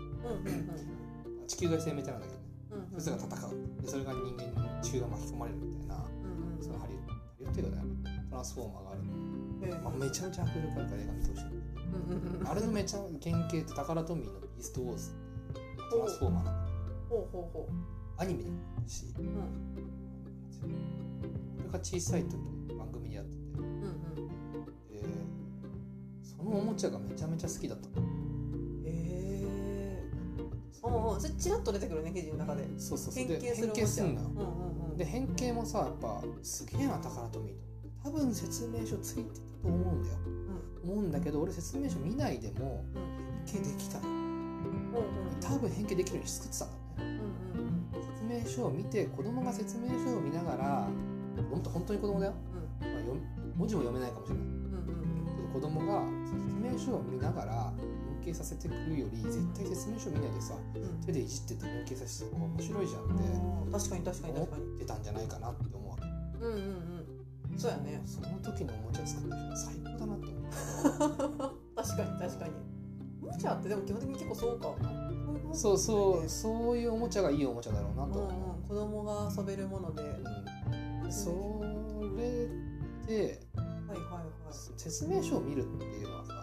[1.48, 3.82] 地球外生命体なんだけどね、うん、それが戦う。
[3.82, 7.84] でそれが人間に地球が巻き込まれるみたいな、うんうん、そのハリウッドハリウッド映画だよ
[8.30, 11.46] トランスフォーマーがあるの、まあ、めちゃめちゃ迫力あるから映画見てほしい、
[12.48, 15.12] あれのめちゃ原型ってタカラトミーのビーストウォーズ。
[15.90, 16.52] トランスフォーマーな
[17.10, 17.74] ほうほうほう。
[18.18, 19.26] アニメにもあるし、うん、
[21.60, 22.38] 俺が小さい時
[22.78, 24.16] 番組でやってて、うんうん、
[24.90, 25.04] で
[26.24, 27.88] そのおもちゃがめちゃめちゃ好きだった。
[27.90, 27.92] へ
[28.86, 32.64] えー、おおそれチラッと出てくるね記事の中で。
[32.78, 33.26] そうそうそう。
[33.26, 37.56] 変形する変形すんのよ、うんうんうん、で変形もさやっぱすげえな宝富と
[38.04, 40.45] 多分説明書ついてたと思うんだよ、うん、
[40.86, 42.86] 思うんだけど俺説明書見ないでも
[43.46, 44.06] 変形できたの、
[45.42, 46.76] 多分変形できるように作ってたんだ
[48.14, 50.88] 説明書を見て子供が説明書を見ながら
[51.50, 52.34] 本当本当に子供だよ、
[52.82, 52.94] うん。
[52.94, 53.02] まあ、
[53.58, 54.54] 文字も読めないかもしれない、うん
[55.46, 57.74] うん、子供が説明書を見ながら
[58.24, 63.24] 変形させてくるより絶対説明書見ないでさ、うん、手でいじってて変形させた方が面白いじゃんって
[63.72, 64.64] 確かに確かに確かに。
[64.66, 66.04] 思ってたんじゃないかなって思うわけ。
[66.46, 66.95] うんうんうん
[67.58, 68.02] そうやね。
[68.06, 71.56] その時のおもちゃ作る人最高だなって思う。
[71.76, 72.54] 確かに確かに。
[73.24, 74.76] おもちゃってでも基本的に結構そうか
[75.54, 78.24] そうそうそういうおもちゃがいいおもちゃだろうなと、う。
[78.24, 80.04] んうん、子供が遊べるもので、
[81.04, 81.62] うん、そ
[82.18, 82.48] れ
[83.08, 86.34] で、はいはいはい、説明書を見るっていうのはさ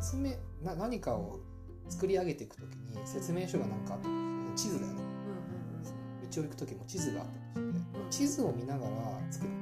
[0.00, 0.32] 説明
[0.62, 1.40] な何かを
[1.88, 4.14] 作り上げていくときに説明書が何かあったと
[4.56, 5.26] して地図だよね、う
[6.20, 7.66] んうん、道を行く時も地図があったと
[8.12, 8.92] して地図を見ながら
[9.30, 9.61] 作っていく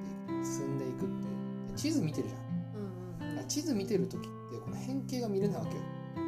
[0.61, 1.31] 進んでいくって。
[1.77, 5.83] 地図見てるじゃん、うんうん、地図見てる時ってこの変形が見れないわけよ。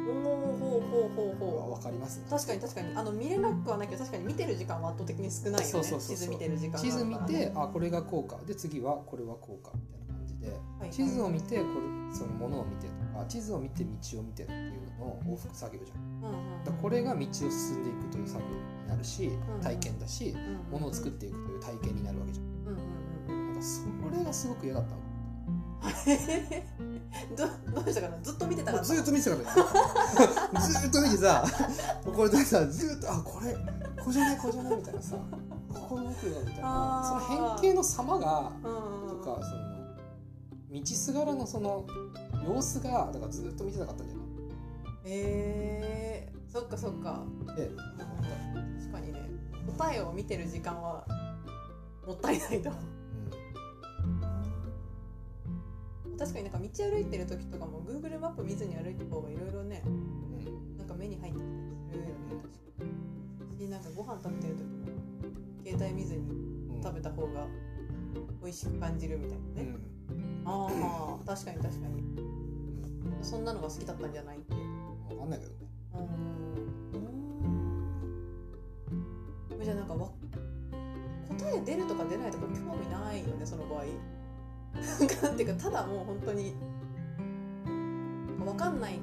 [0.05, 1.71] ほうほうほうほうほう。
[1.71, 2.95] わかります、ね、確かに確かに。
[2.95, 5.63] あの見れなくはないけど確かに見てる時間は圧倒的に少ないよね。
[5.65, 8.39] そうそうそう地図見てる時間地図見てあこれがこうか。
[8.45, 10.47] で次はこれはこうかみたいな感じで、
[10.79, 12.93] はい、地図を見てこれそのものを見てと。
[13.23, 20.35] か地図を見て道を見てっていうのの往復作業じゃん,、うんうん、だこれが道を進んでいくという作業になるし、体験だし、
[20.71, 22.45] ものを作っていくという体験になるわけじゃん,、
[23.63, 23.85] そ
[24.17, 24.95] れがすごく嫌だった。
[24.95, 25.03] の
[27.35, 28.17] どどうしたかな？
[28.21, 29.43] ずっと見てたからずっと見てたか
[30.53, 31.43] ら ずっと見てさ
[32.15, 35.15] これでさずっとあこれこれじゃないこれじゃないみたいなさ。
[35.73, 37.21] ここ動くよみたいな。
[37.27, 38.51] その変形の様が
[39.09, 41.85] とかその道すがらのその
[42.45, 44.25] 様子がだからずっと見てなかったんじゃない
[45.05, 47.23] へえー、そっかそっか。
[47.55, 47.69] で
[48.79, 49.29] 確かにね。
[49.77, 51.05] 答えを見てる時間は
[52.05, 52.81] もったいないと思う
[56.23, 61.57] 確かになんか道歩いてる時とかも Google マップ見ずに歩いた方がいろいろね、うん、なんか目に入ってきたり
[61.91, 62.59] するよね確か
[63.51, 64.69] にしなんかご飯食べてる時も
[65.65, 66.23] 携帯見ずに
[66.81, 67.45] 食べた方が
[68.41, 69.75] 美味しく感じるみたいなね、
[70.11, 70.69] うん、あ
[71.25, 72.01] あ確かに確かに。
[73.21, 74.55] そんなのが好きだったんじゃないって。
[75.09, 75.57] 分かんないけどね。
[75.93, 75.97] う
[79.59, 79.63] ん。
[79.63, 80.09] じゃあなんかわ
[81.39, 83.85] 答え出るとか出ないとか興味ないよねその場合
[85.21, 86.55] なんていうかただもう本当に
[88.43, 88.99] 分かんない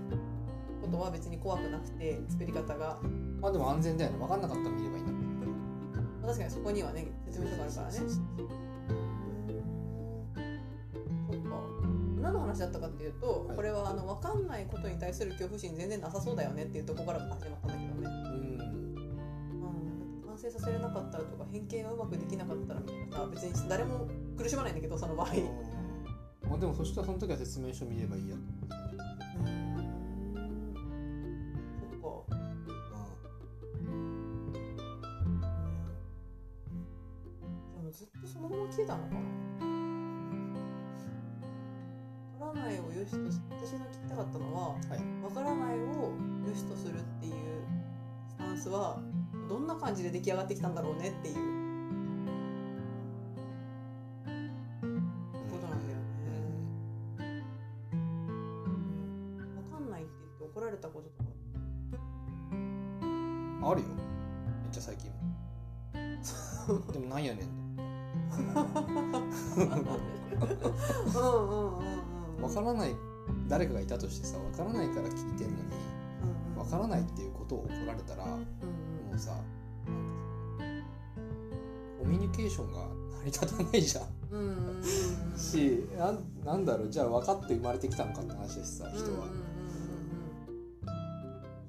[0.83, 2.99] ことは別に怖くなくて作り方が。
[3.41, 4.19] まあでも安全だよね。
[4.19, 5.07] 分かんなかったら見ればいいん
[6.23, 7.93] だ確かにそこにはね説明書があるからね。
[7.93, 8.05] そ
[11.37, 11.51] っか。
[12.21, 18.17] 何の話話だったかっていうと、はい、これはあの分かんないことに対する恐怖心全然なさそうだよねっていうところから始まったんだけどね。
[18.21, 18.37] う
[20.25, 24.09] ん、完成させれなかったらとか変形がうまくできなかったらみたいなさ別に誰も
[24.41, 25.29] 苦しまないんだけどその場合。
[26.49, 28.60] まあでもそしたらその時は説明書見ればいいやと
[74.11, 75.63] してさわからないから聞いてんのに
[76.57, 78.39] わからないっていうことを怒られたら、も
[79.15, 79.33] うさ
[81.99, 82.81] コミュニケーションが
[83.19, 84.05] 成り立たないじゃん。
[85.37, 86.13] しな
[86.45, 89.29] なんだろうじゃあ分かって生まれてきたのかって話ですさ人は。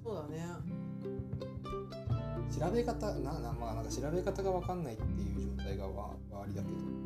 [0.04, 0.45] そうだね。
[2.60, 5.06] 調べ方なな,、まあ、なんか調べ方が分かんないってい
[5.38, 7.01] う状態がわありだけど。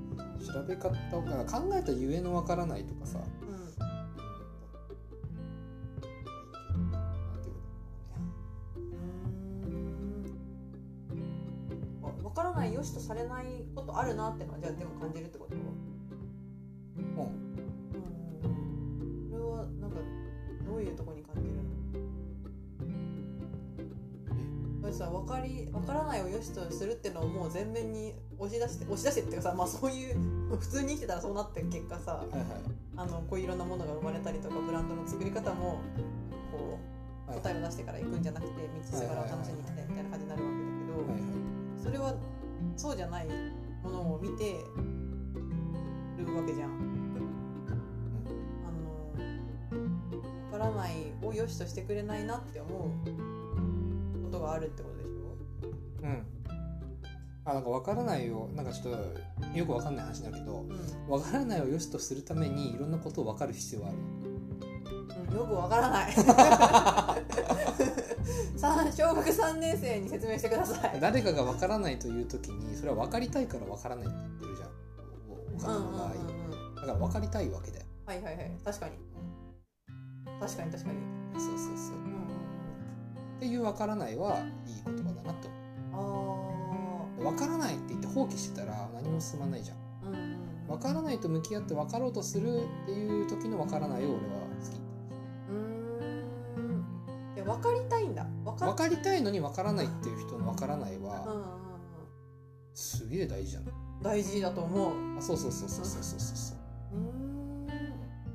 [0.46, 3.20] 調べ方を考えたゆえの分からないとかさ、
[12.36, 15.56] からないよしとされないことあるなってのはじゃあでも感じるってこと？
[15.56, 15.64] うん、う
[19.28, 19.98] ん、それはなんか
[20.68, 21.62] どういうとこに感じるの？
[24.92, 30.16] さ分かり分からないをよしとするっていうのをもう前面に押し出して押し出してっていうかさ、まあ、そういう
[30.58, 32.46] 普通に生きてたらそうなって結果さ、はいはい、
[32.96, 35.82] あのこういろんなものが生まれたりとかブランドの作り方も
[36.50, 36.80] こ
[37.28, 41.35] う答えを出してから行くんじゃなくて道すがらを楽しんに行きたいみたいな感じになるわけだけど、はいはい、
[41.86, 42.14] それは
[42.76, 43.28] そうじゃない
[43.84, 44.56] ものを見て
[46.18, 46.72] るわけじゃん。
[48.66, 49.14] あの
[50.52, 56.08] 分からないを良しとしてくれないなって思うことがあるってことでしょ？
[56.08, 56.26] うん。
[57.48, 60.70] あなんか分からないをなんかちょっとよく分かんない話だけど、うん、
[61.08, 63.98] 分からないを良しとするためにいろんなことを分かる必要はある、
[65.30, 66.16] うん、よく分からない
[68.58, 71.00] 小学3年生に説明してください。
[71.00, 74.70] 誰かが分からないという時にそれは分かりたいから分からないって言ってるじゃん。
[75.58, 76.10] 岡田の場合、
[76.76, 77.86] だから分かりたいわけだよ。
[78.06, 78.52] はいはいはい。
[78.64, 78.96] 確かに、
[80.28, 80.98] うん、確かに確かに。
[81.38, 82.14] そうそうそう、うん、
[83.38, 85.50] っていう分からないはいい言葉だなと。
[85.94, 85.98] あ
[87.20, 89.78] あ分からないって言って放棄してたら何も進まないじゃん。
[90.68, 94.45] 分からないと向き合って分かろうとするっていう時の分からないを俺は
[97.46, 101.46] 分かりたいんだ分か分かりたいのに分からないっていう人の分からないは
[102.74, 103.64] すげえ大事じゃん。
[104.02, 105.18] 大事だと思う。
[105.18, 106.58] あそうそうそうそうそうそうそう。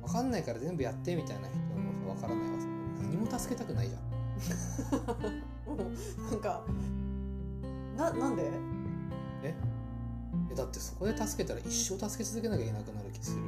[0.01, 2.57] 分かんないから全部やってみたいな人の分からないは
[3.01, 4.01] 何も助けたくないじゃん。
[6.31, 6.63] なんか
[7.95, 8.49] ななんで？
[9.43, 9.53] え？
[10.51, 13.41] えだってそこで助けたら一生助け続けなきゃいけなくなる気する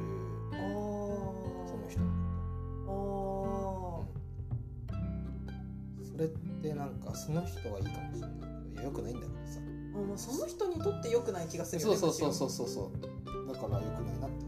[6.14, 8.38] それってなんかその人はいいかもしれない
[8.72, 9.58] けどよくないんだけどさ。
[9.94, 13.52] あもうその人にとってよくない気がするよねそうそうそうそうそう。
[13.52, 14.46] だからよくないなって。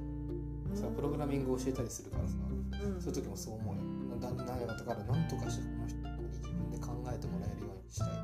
[0.77, 2.35] さプログラミングを教えたりするからさ、
[2.85, 3.83] うん、そういう時もそう思うよ。
[4.21, 8.15] だだからなんとかしてこの人に自分で考えてもらえるようにしたいな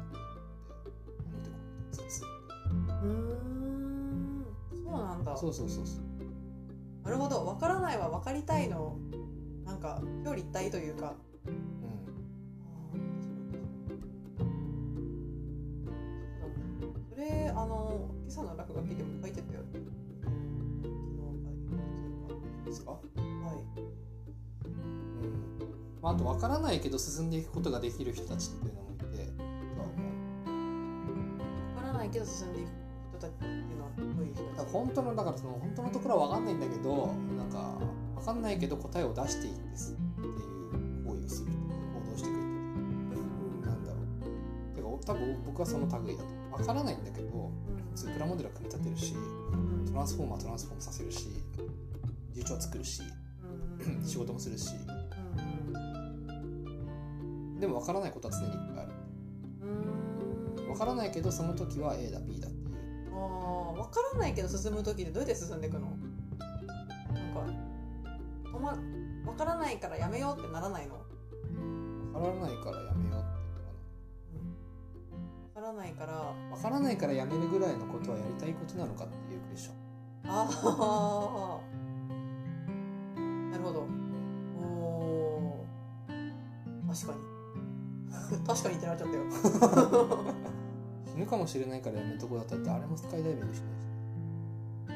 [3.03, 4.47] うん。
[4.85, 5.37] そうなんだ。
[5.37, 7.05] そうそうそうそう。
[7.05, 7.45] なるほど。
[7.45, 8.97] 分からないは分かりたいの。
[9.65, 11.15] なんか表裏一体というか
[26.43, 29.17] からないけど進んでいくことができる人たちっていうのもいて分
[31.81, 32.69] からないけど進んでいく
[33.17, 37.07] 人たちっていうのはどういう人たち本当のだからその本当のところは分かんないんだけど
[37.39, 37.79] なんか
[38.17, 40.53] 分かんないけど答えを出していいんですっていう。
[41.07, 42.47] 行為をする行動してくれて
[43.67, 49.15] なんだろうてか多分僕はその類だと分からないんだけど、うん、プラモデルは組み立てるし、
[49.87, 51.29] トランスフォーマートランスフォームさせるし
[52.35, 53.03] 重長作るし、
[54.05, 54.71] 仕事もするし、
[57.63, 58.93] でも分からないことは常にいっぱいある。
[60.67, 62.57] 分からないけどその時は A だ B だ分
[63.95, 65.87] からないけど進む時ってどうやって進んでいくの？
[65.87, 65.97] なん
[67.33, 67.47] か
[68.47, 68.77] 止まわ
[69.25, 70.99] 分からないからやめようってならないの？
[72.13, 73.29] 分からないからやめようって
[75.55, 76.35] 分からないから。
[76.51, 79.77] 分からないからやめるぐらいのことはやりたいことなのかっていうクエスチョン。
[80.27, 81.61] ああ
[83.53, 83.87] なるほど。
[84.59, 85.65] お
[86.89, 87.22] 確かに
[88.53, 89.23] 確かにってなっちゃったよ。
[91.07, 93.87] 死ぬかもしれないからやめとこうだったら誰もスカイダイビングしないし
[94.89, 94.93] う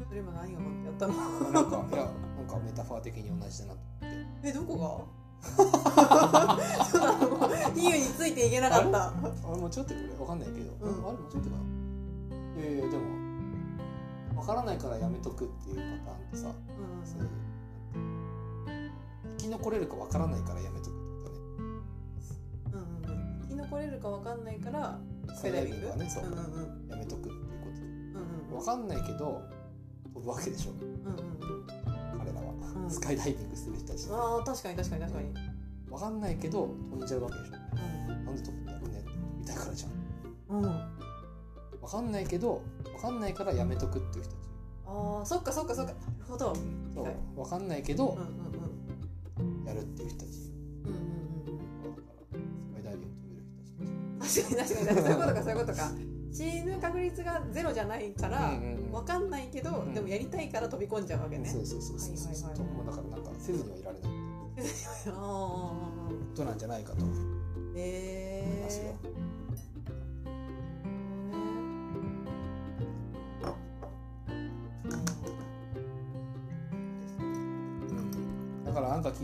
[0.00, 0.06] ん。
[0.08, 1.14] それ今何が待ってやったの？
[1.52, 2.10] なんかいやな
[2.42, 4.48] んかメタファー的に同じだなと思って。
[4.48, 5.06] えどこが？
[6.84, 7.20] そうなの
[7.74, 9.08] 比喩についていけなかった。
[9.08, 9.56] あれ？
[9.56, 11.08] もうちょっとこれわかんないけど、うん。
[11.08, 11.56] あれもうちょっとか。
[11.56, 11.62] な
[12.60, 13.04] いやいやでも
[14.40, 17.06] わからないからやめとくっていうパターンってさ、うん。
[17.06, 17.49] そういう生
[19.50, 21.36] き残れるかわからないからやめとくとね。
[22.72, 23.40] うんうんうん。
[23.42, 24.98] 生き残れるかわかんないから
[25.34, 26.88] スカイダイビングはねそう、うんうんうん。
[26.88, 27.72] やめとくっていうこと。
[27.74, 27.84] でう
[28.48, 28.56] んうん。
[28.56, 29.42] わかんないけど
[30.14, 30.72] 飛ぶわけでしょ。
[30.72, 31.66] うんうんうん。
[32.18, 32.90] 彼らは、うん。
[32.90, 35.34] スカイダイビングする人たちああ確かに確かに確かに、
[35.90, 37.54] わかんないけど飛んじゃうわけでしょ。
[38.10, 39.90] うんなんで飛ぶんだろうねって飛びたいからじゃん。
[40.50, 40.62] うん、
[41.80, 42.62] わかんないけど
[42.94, 44.48] わかんないからやめとくっていう人たち。
[44.86, 45.92] ああそっかそっかそっか。
[45.92, 46.54] なるほど。
[46.94, 47.04] そう。
[47.04, 47.16] はい。
[47.36, 48.39] わかんないけどうんうんうん
[49.70, 50.36] やるっていう人たち。
[50.84, 53.74] うんうんうんだからスカイダイビング飛べる人た
[54.28, 54.34] ち。
[54.44, 55.00] 確かに確かに。
[55.00, 55.92] そういうことかそういうことか。
[56.32, 58.92] 死ぬ確率がゼロじゃないから、うんうんうん。
[58.92, 62.32] わかんないけど、んでもやりたいから飛び込んじゃうわけね、そうそうそうそうそう。
[62.32, 64.10] はいはいはいともうだからなんかせずにはいられない。
[65.04, 67.18] ことなんじゃないかと思い
[67.76, 68.92] ええますよ。
[69.02, 69.09] だ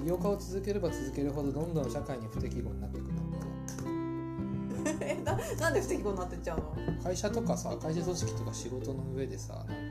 [0.07, 6.59] 起業家を続ければ続けるほどどんどん社会に不適合になっていく なえななんで不適合になってっちゃう
[6.94, 7.02] の？
[7.02, 9.88] 会社とかさ会社組織とか仕事の上でさなんていうか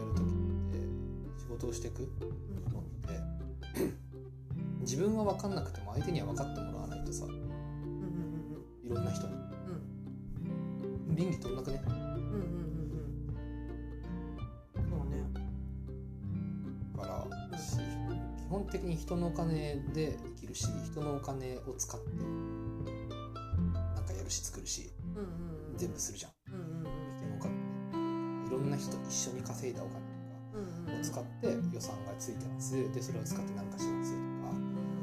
[0.00, 0.30] やるときっ
[0.72, 2.10] て仕事をしていくのっ
[3.80, 3.86] て。
[4.82, 6.75] 自分は分かんなくても相手には分かってもら
[19.06, 22.06] 人のお金で生きるし人のお金を使って
[23.94, 25.76] なんかやるし作るしうんうんうん。
[25.76, 26.32] 全部するじゃん。
[26.52, 26.82] うんうんうん。
[27.14, 27.54] 人のお金
[28.48, 30.02] いろんな人と一緒に稼いだお金
[30.54, 32.74] うんうんを使って予算がついてます。
[32.92, 34.54] でそれを使って何かしますとか、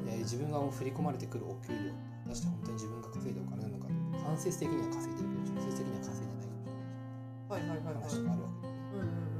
[0.08, 1.92] えー自分が振り込まれてくるお給料って
[2.24, 3.88] 果たして本当に自分が稼いだお金なのか
[4.30, 8.04] 間接的には稼いでるけど直接的には稼いでないかもしれないはいはいはいはい。
[8.04, 9.33] 話とかあるわけで、うんうん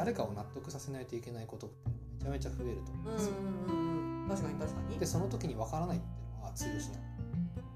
[0.00, 1.90] 誰かを納得させないといけないことって
[2.24, 3.34] めちゃめちゃ増えると思うんですよ、
[3.68, 4.98] うんうんうん確かに確かに。
[4.98, 6.94] でその時に分からないっていうのは通用しな。
[6.94, 7.00] い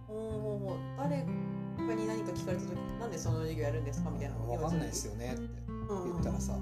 [0.08, 6.56] おお誰かに何か聞かれた時なんでその授業やるんですかみたいな分かんないですよねって言ったらさ、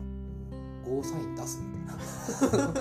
[0.83, 1.97] ゴーサイン出すみたい
[2.59, 2.73] な。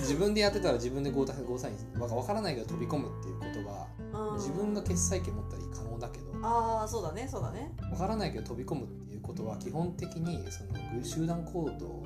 [0.00, 3.88] 自分でやってたら自分でゴーゴーサインわ分からないけど飛び込むっていうことは
[4.30, 4.36] うん。
[4.36, 6.26] 自分が決済権持ったら可能だけど。
[6.42, 7.74] ああそうだねそうだね。
[7.90, 12.05] 分からないけど飛び込むっていうことは基本的にそのぐ集団行動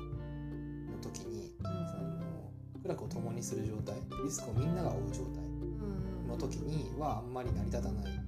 [3.21, 3.95] 共にする状態。
[4.23, 5.43] リスクをみんなが負う状態。
[5.43, 8.23] うんの時にはあんまり成り立たないよね、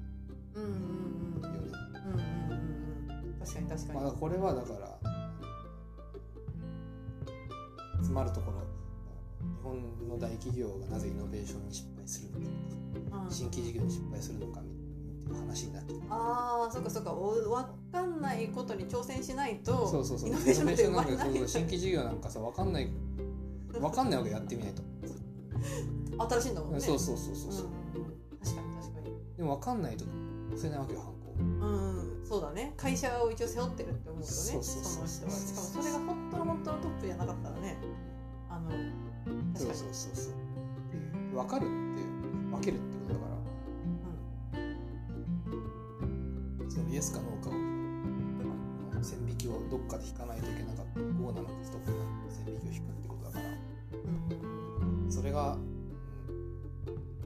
[3.40, 5.00] 確かに確かに、まあ、これはだから
[7.98, 8.58] 詰まるところ。
[8.60, 12.40] 日本の大企業がなぜイノベーションに失敗するの
[13.10, 13.24] か。
[13.24, 14.68] うん新規事業に失敗するのかみ
[15.26, 17.14] たいな話になってああそっかそっか。
[17.14, 20.30] お分かんないことに挑戦しないとそうそうそう。
[20.30, 21.18] イノベーションなんれない。
[21.18, 21.48] かそうそう。
[21.48, 22.90] 新規事業なんかさ分かんない
[23.84, 24.82] 分かんないわけやってみないと、
[26.30, 26.80] 新しいんだもんね。
[26.80, 27.76] そうそうそうそうそう、うんう
[28.08, 29.12] ん確かに確かに。
[29.38, 30.06] でも分かんないと。
[30.06, 30.14] 押
[30.58, 31.18] せないわけよ犯行。
[31.38, 31.42] う
[32.22, 32.74] んそうだね。
[32.78, 34.34] 会社を一応背負ってるって思うとね。
[34.34, 35.32] そうそうそうの人は。
[35.32, 37.78] しかもそれが本当の本当のトップじゃなかったらね。
[38.50, 38.94] あの確かに。
[39.56, 40.34] そうそうそうそう。
[41.36, 41.74] 分かるって
[42.52, 43.34] 分けるってことだから。
[46.70, 47.54] そのイエスかノーかを。
[49.04, 51.00] 線引きをどっかで引かないといけなかった。
[51.00, 53.10] 5なのかストップなのか線引きを引くって
[55.10, 55.74] それが、うん。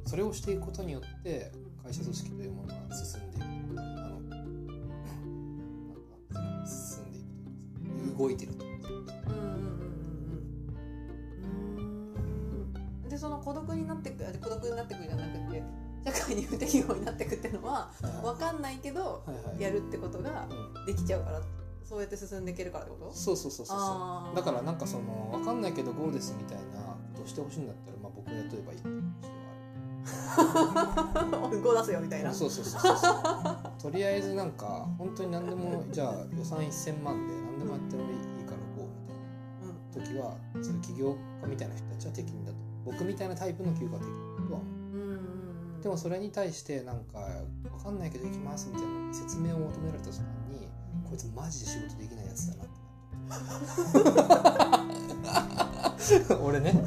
[0.05, 1.51] それをしていくことによって
[1.83, 4.43] 会社組織というものは進んでいくあのなん
[5.03, 8.65] か進んでいくというか動いてると
[13.09, 15.63] でその孤独になってくあ孤独になってくじゃなくて
[16.05, 17.91] 社会に不適合になってくっていうのは
[18.23, 19.23] 分かんないけど
[19.59, 20.85] やるってことがうん。
[20.85, 21.41] できちゃうから
[21.87, 23.13] そうやって進んでいけるからってこと？
[23.13, 24.35] そうそうそうそうそう。
[24.35, 29.03] だからなんかその分かんないけど GO ですみたいなことをしてほしいんだったら、まあ、僕を雇えばいいっていう
[30.35, 30.51] 話
[31.31, 32.33] では5出すよみたいな。
[32.33, 32.97] そうそうそうそう。
[32.97, 33.15] そう
[33.79, 38.05] とりあえずなんか本当に何でもじゃあ予算1000万で何でもやってもい
[38.41, 38.89] いからこ
[39.63, 42.57] うみたいな時はそういう起業家みたいな人たちは適任だと。
[42.85, 44.67] 僕みたいなタイプの起業家は適任だとは思
[45.79, 47.19] うでもそれに対してなんか
[47.77, 50.25] 分かんないけど行きますみたいな説明を求められた途端に
[51.09, 52.63] こいつマジで仕事できないやつだな。
[56.41, 56.73] 俺ね。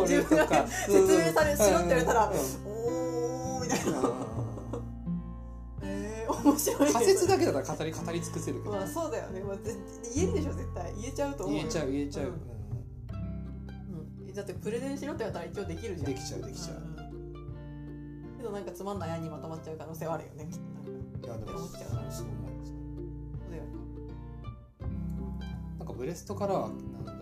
[0.00, 0.66] 俺とか。
[0.66, 2.36] 説明されしろって言われたらうん。
[2.66, 4.12] おーみたいな。
[5.82, 8.70] えー、面白いね仮説だけだったら語り語り尽くせるけど。
[8.74, 9.74] まあそうだよね、まあ、ぜ
[10.14, 10.94] 言えるでしょ絶対。
[11.00, 11.62] 言えちゃうと思うよ。
[11.62, 12.32] 言えちゃう言えちゃう、うん。
[12.32, 12.36] う
[14.26, 16.10] うんだってプレゼンしろって言われたら一応できるじゃん。
[16.10, 16.96] んできちゃうできちゃう、ん。
[18.36, 20.68] けどなんかつまんない案にまとまっちゃう可能性はあるよねきっと。
[21.28, 22.26] なんかいやでも思っちゃうなそう
[25.88, 27.12] かブレストからはなんだ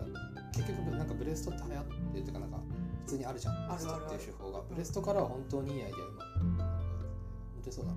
[0.55, 2.59] 結局なんかブレストって流行ってるっていうかなんか
[3.05, 3.55] 普通にあるじゃん。
[3.69, 4.61] ブレストっていう手法が。
[4.69, 6.25] ブレストからは本当にいいアイデア今。
[6.25, 7.93] 本当にそうだ。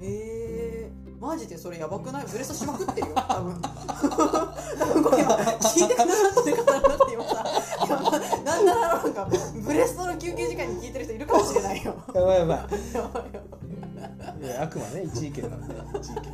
[0.00, 2.26] えー、マジでそれやばくない？
[2.26, 3.14] ブレストしまくってるよ。
[3.28, 3.60] 多分。
[3.62, 7.44] 多分これ今聞いてくださってる方々って今さ
[8.44, 9.28] なんならなんか
[9.64, 11.94] ブレストの休憩時間に聞いてる人いるかもしれないよ。
[12.14, 12.58] やばいやばい。
[12.58, 12.64] や
[13.08, 13.71] ばいやばい
[14.40, 15.74] いやあくまね一意見なんで。
[15.98, 16.28] 一意見一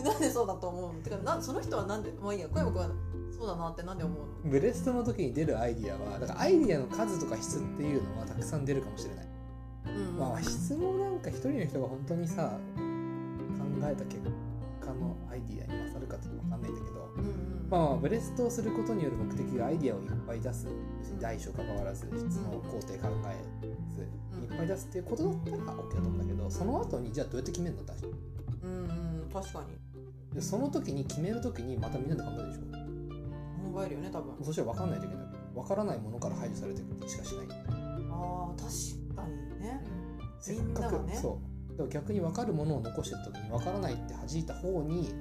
[0.00, 1.00] 意なんでそうだと思うの？
[1.02, 2.90] てかなその人はなんでまあいいや小山君は
[3.30, 4.26] そうだなってなんで思うの？
[4.44, 9.26] 見ブレストの時に出るアイディアはだからアイディアの数とか質っていうのはたくさん出るかもしれない、
[9.86, 10.18] うん。
[10.18, 12.82] まあ質もなんか一人の人が本当にさ考
[13.84, 14.20] えた結
[14.80, 16.42] 果のアイディアに勝るかっていうの
[17.70, 20.66] まあ、まあブレストをすることによる目的がアイディアをいっぱい出す。
[21.20, 23.36] 大小関わらず質の工程考え
[23.94, 24.44] ずうん。
[24.44, 27.82] いっぱい出すっていうことだったら OK だと思うんだけどその後にじゃあどうやって決めるの？
[27.82, 28.04] って話
[28.62, 30.34] うんうん確かに。
[30.34, 34.34] でその時に決める時にまたみんなで考えるでし考えるよね多分。
[34.34, 37.46] ょそしたら分かんないといけない分からないものから排除されていくしかしない、
[38.10, 39.84] あー確かにね。
[40.40, 41.40] せっかく、ねそ
[41.72, 41.76] う。
[41.76, 45.12] でも逆に分かるものを残してる時に分からないって弾いた方に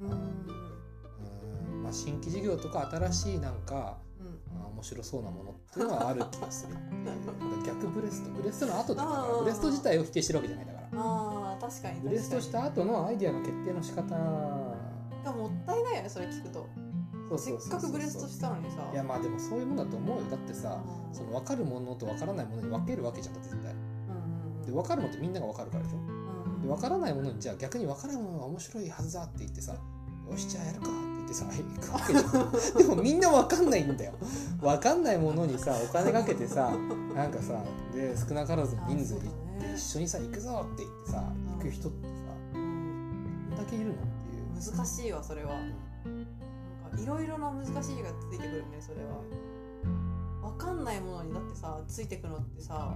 [0.00, 0.12] うんうん。
[0.12, 0.46] うん、
[1.86, 4.60] まあ、新規事業とか新しいなんかうん。
[4.60, 6.74] あ面白そうなものっていうのはある気がする。
[7.64, 10.88] 逆ブレストブレストの後だからブレスト自体を否定してるわけじゃないだから。
[10.94, 14.04] あー確かにブレストした後のアイデアの決定の仕方。
[14.14, 16.66] がもったいないよねそれ聞くと。
[17.38, 18.88] せっかくブレストしたのにさ。
[18.92, 21.14] いやまあでもそういうもんだと思うよだってさうん。
[21.14, 23.72] その分かるものと分からないものに分けるわけじゃんだって絶対。
[23.72, 25.98] うんうんで分かるものってみんなが分かるからでしょ。
[25.98, 26.62] うん。
[26.62, 29.74] で分からないものにじゃあ逆に分からないものが面白いはずだって言ってさ
[30.30, 32.88] よしじゃあやるかって言ってさ行くわけじゃん。
[32.88, 34.12] でもみんな分かんないんだよ。
[34.60, 36.72] 分かんないものにさお金かけてさ
[37.14, 37.62] なんかさ
[37.94, 41.22] で少なからず人数で行って一緒にさ行くぞって言ってさ
[41.56, 42.12] 行く人ってさ
[42.54, 44.76] うんどんだけいるのっていう。
[44.76, 45.52] 難しいわそれは。
[45.52, 49.20] なんかいろいろな難しいがついてくるねそれは。
[50.42, 52.94] 分かんないものにだってさついてくのってさ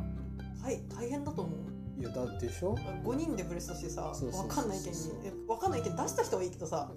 [0.63, 2.01] はい大変だと思う。
[2.01, 2.75] いやだってでしょ
[3.05, 4.93] ？5人でブレストしてさ分かんない意見に
[5.25, 6.91] え分かんない意見出した人はいいけどさ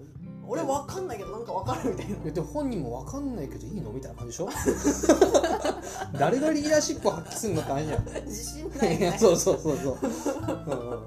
[0.47, 2.31] 俺分かんないけどなんか分かるみたいな。
[2.31, 4.49] でも本人も分かんないけどいいのみたいな感じでしょ？
[6.19, 8.05] 誰がリーダーシップを発揮するのって話じゃん。
[8.25, 9.17] 自信ないね。
[9.19, 10.99] そうそうそうそう、うんうんうん。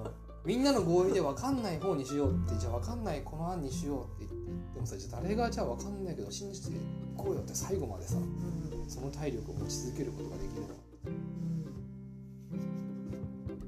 [0.45, 6.81] みんなの合意で分かんない方にしようってじゃあ分かんないこの案にしようって言ってでもさじゃあ誰がじゃあ分かんないけど信じてい
[7.17, 10.69] こうよって最後までさうんその体力を持ち続けることができるの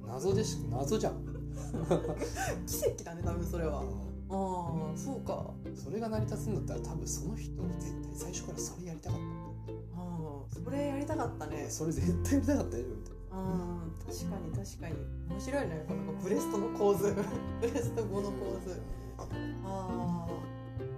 [0.07, 1.15] 謎でし謎じゃん、
[2.67, 3.83] 奇跡だね多分それは。
[3.83, 3.85] う
[4.31, 5.55] ああそうか。
[5.71, 9.25] んそれが成り立つんだったら多分その人絶対最初からそれやりたかった。
[9.25, 9.29] ん
[9.67, 11.67] だよあそれやりたかったね。
[11.69, 14.95] それ絶対やりたかったよみたいうん確かに確かに。
[15.31, 17.15] 面白いねこのブレストの構図。
[17.61, 18.81] ブレスト後の構図。
[19.19, 20.31] ああ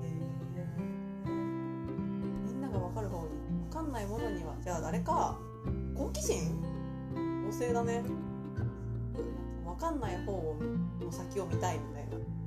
[0.05, 0.07] へ
[0.57, 1.31] え
[2.47, 3.28] みんなが分かる方に。
[3.70, 4.55] 分かんないものには。
[4.62, 5.39] じゃあ誰か
[5.97, 6.61] 好奇心
[7.49, 8.03] 旺盛だね。
[9.64, 10.57] 分かんない方を
[11.01, 12.16] の先を見たいみたいな。
[12.16, 12.39] うん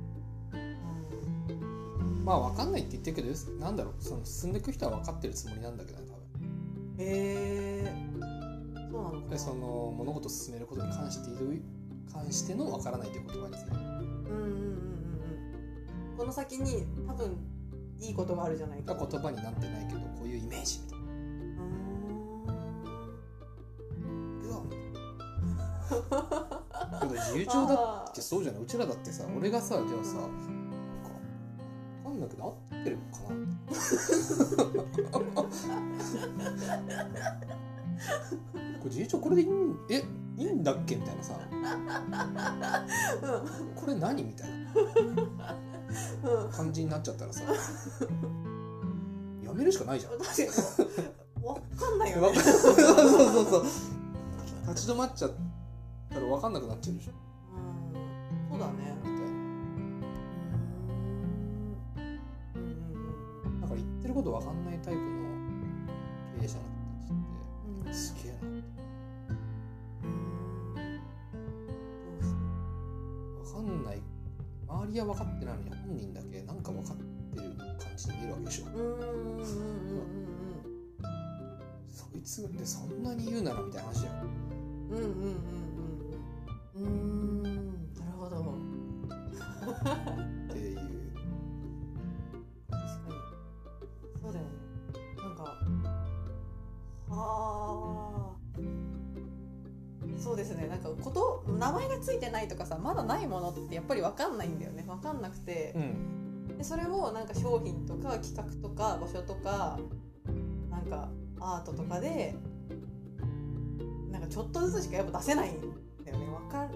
[2.24, 3.28] まあ分かんないって言ってるけど
[3.60, 6.24] なんだろうその進んでいく人は分かってるつもりなんだけどね多分。
[6.98, 7.92] へえ
[8.90, 9.30] そうなのかな。
[9.30, 11.30] でその物事を進めることに関して
[12.12, 14.46] 関しての分からないという言葉についてうんうんうんうん
[16.10, 16.16] うん。
[16.16, 17.36] この先に多分
[18.00, 18.94] いいことがあるじゃないか。
[18.94, 21.04] が言葉になってないけどこういうイメージみたいな。
[24.48, 24.62] うわ。
[27.00, 28.62] けど自由帳だってそうじゃない？
[28.62, 30.28] うちらだってさ俺がさじゃあさ
[32.14, 32.54] んなくなっ
[32.84, 33.20] てるのか
[35.34, 35.42] な？
[38.80, 39.76] これ自由帳これでいいん？
[39.90, 40.04] え
[40.36, 40.96] いいんだっけ？
[40.96, 41.34] みたいなさ。
[43.74, 44.22] これ何？
[44.22, 44.54] みたいな。
[46.24, 47.42] うんうん感じになっちゃったらさ。
[49.44, 50.12] やめるしかないじゃん。
[50.18, 50.48] 確かに
[51.42, 52.40] 分かんないよね。
[52.40, 53.64] そうそうそう
[54.70, 55.30] 立ち止まっちゃっ
[56.10, 57.12] たら分かんなくなっちゃうでしょ。
[58.50, 58.58] うん。
[58.58, 58.96] そうだね
[64.14, 64.64] ること分かん。
[64.64, 65.06] ないタイプの
[66.38, 66.62] 経営者の
[67.04, 67.14] 人たちっ
[67.84, 67.94] てうん。
[67.94, 68.38] すげえな
[73.44, 73.84] 分かん。
[73.84, 74.02] ない
[74.68, 76.62] 周りは分かってないのに本人だけなん。
[76.62, 77.02] か分かって
[77.42, 78.64] る感じに見えるわけでしょ
[81.88, 83.02] そいつでそん。
[83.02, 84.14] なに言うならみたいな話じゃん。
[84.90, 84.98] うん。
[84.98, 85.02] うん。
[85.02, 85.63] うん。
[102.44, 104.84] ないとかさまだないものってやっぱり分かんないんだよね。
[104.86, 105.72] 分かんなくて。
[105.74, 106.58] うん。
[106.58, 109.78] でそれをなんか商品とか企画とか場所とか
[110.70, 111.08] なんか
[111.40, 112.34] アートとかで
[114.10, 115.60] なんかちょっとずつしかやっぱ出せないん
[116.04, 116.26] だよね。
[116.26, 116.70] 分かん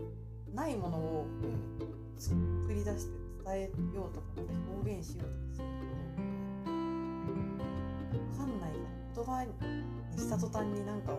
[0.55, 2.35] ないものをうん作
[2.71, 3.13] り出して
[3.45, 4.27] 伝えようとか
[4.83, 5.67] 表現しようとかする
[6.65, 6.71] と
[8.19, 8.73] 分かんない
[9.15, 11.13] 言葉にした途端になんか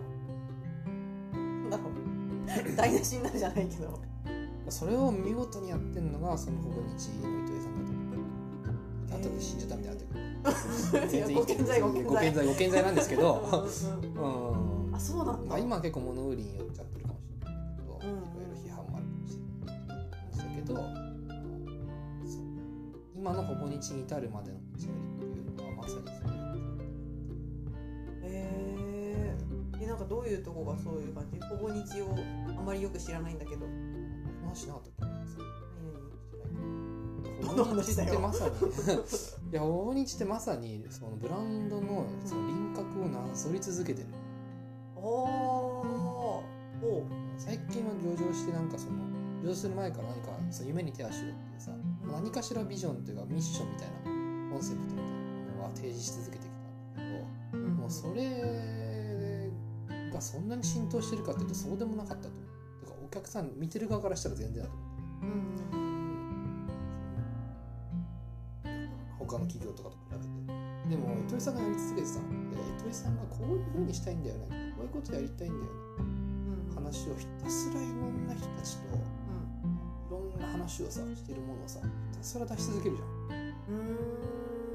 [1.34, 2.10] なんだろう。
[2.76, 4.09] 台無しになるじゃないけど
[4.72, 10.00] それを見事にやってるのがそのほぼ日の糸井さんだと思う後で死んじゃったみたいに
[10.44, 11.34] なったけどい。
[11.34, 11.82] やご健在。
[11.82, 14.96] ご健在ご健在なんですけど うん。
[14.96, 18.00] あそうなんだ、まあ、今は結構物売りに寄っちゃってるかもしれないけど、うん。
[18.00, 20.74] いろいろ批判もあるかもしれないだけど、
[23.16, 26.40] 今のほぼ日に至るまでの道のりっていうのはまさにそういう。
[28.24, 28.26] へ
[29.82, 31.40] えなんかどういうとこがそういう感じ？
[31.40, 32.16] ほぼ日を
[32.58, 33.66] あまりよく知らないんだけど
[34.50, 35.10] 話しなかったっ
[37.40, 37.46] け？
[37.46, 38.10] 何々どの話だよ。
[38.10, 38.56] ってまさに。
[39.52, 44.08] いやほぼ日ってまさにそのブランドのその輪郭をなぞり続けてる。
[44.96, 46.44] おお
[46.82, 47.04] お
[47.38, 48.98] 最近は上場してなんかその
[49.44, 51.72] 上場する前から何かその夢に手足をっていうさ
[52.12, 53.96] 何かしらビジョンっていうかミッションみたいな
[54.52, 59.50] コンセプトみたいなものは提示し続けてきたんだけどもうそれ
[60.12, 62.49] がそんなに浸透してるかっていうとそうでもなかったと思う
[63.10, 65.26] お客さん見てる側からしたら全然だと思う。
[65.26, 66.70] うん。
[69.18, 70.18] 他の企業とかと比べ
[70.54, 70.60] て。
[70.90, 74.74] でも糸井さんがやり続けてたのって糸井さんがこういう風にしたいんだよね。
[74.78, 75.70] こういうことやりたいんだよね。
[75.98, 76.76] うん。
[76.76, 79.00] 話をひたすらいろんな人たちとい
[80.12, 81.80] ろんな話をさしてるものをさ
[82.12, 83.10] ひたすら出し続けるじゃう
[83.74, 83.76] ん。
[83.76, 83.82] う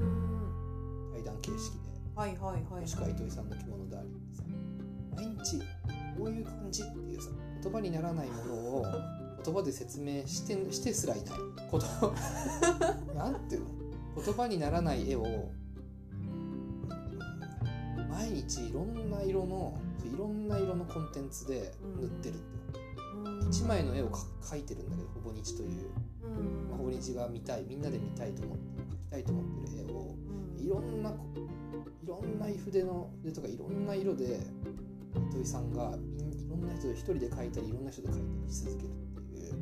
[0.03, 0.11] ん
[1.09, 1.13] ん。
[1.13, 1.95] 対談形式で。
[2.15, 4.43] はいはいはいもしくは糸井さんの着物でありってさ
[5.15, 5.59] 毎日
[6.65, 7.29] 感じっていうさ
[7.61, 8.85] 言葉にならないものを
[9.45, 11.35] 言葉で説明してしてすらいない。
[11.69, 11.85] こと。
[13.13, 13.67] なんていうの？
[14.23, 15.49] 言葉にならない絵を
[18.09, 22.45] 毎日いろんな色のいろんな色のコンテンツで塗ってるって。
[23.47, 25.69] 一枚の絵をか描いてるんだけどほぼ日という、
[26.23, 26.69] うん。
[26.69, 30.15] まあ、ほぼ日が見たいみんなで見たいと思って描きたいと思ってる絵を
[30.57, 31.17] いろんなこ
[32.03, 34.39] いろんな筆の筆とかいろんな色で
[35.29, 35.71] 糸井さん。
[35.71, 36.67] がいろん。
[36.67, 37.85] な人で一人で描いたりいろん。
[37.85, 38.91] な人で描いたりし続けるっ
[39.31, 39.53] ていう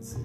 [0.00, 0.20] ずっ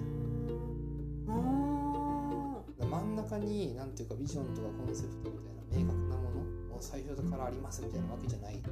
[1.26, 3.16] と真ん。
[3.16, 3.90] 中になん。
[3.90, 6.22] ていうかビジョンとかコンセプトみたいな明確なも
[6.70, 8.62] のを最初からありますみたいなわけじゃないん。
[8.62, 8.68] だ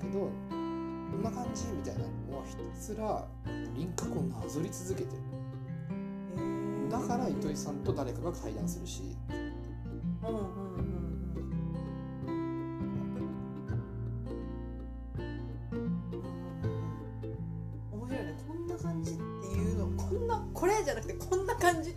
[0.00, 0.26] けどこ
[0.56, 1.22] ん。
[1.22, 2.00] な感じみたいな
[2.30, 3.24] のをひたすら
[3.76, 5.22] 輪郭をなぞり続けてる
[6.90, 7.76] だから糸井さん。
[7.84, 9.02] と誰かが対談するし
[10.22, 10.63] うん。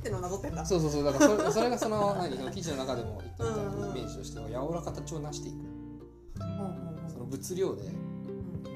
[0.07, 0.65] ってのをなぞってんだ。
[0.65, 1.03] そうそうそう。
[1.03, 5.57] だからそれ それがその何その記事の中でも言ったみたいなイメージとしては柔らか形を成していく。
[7.09, 7.83] その物量で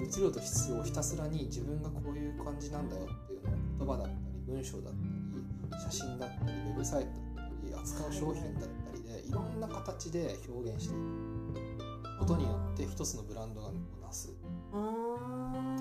[0.01, 4.15] 物量と質量をひたすらに自分がこういう感じなんだよっていうのを言葉だったり
[4.47, 4.93] 文章だっ
[5.69, 13.69] たり写真だったりウェブサイトだったり扱う商品だったりでいろんな形で表現していくことによって一つのブランドが
[14.01, 14.41] なすってい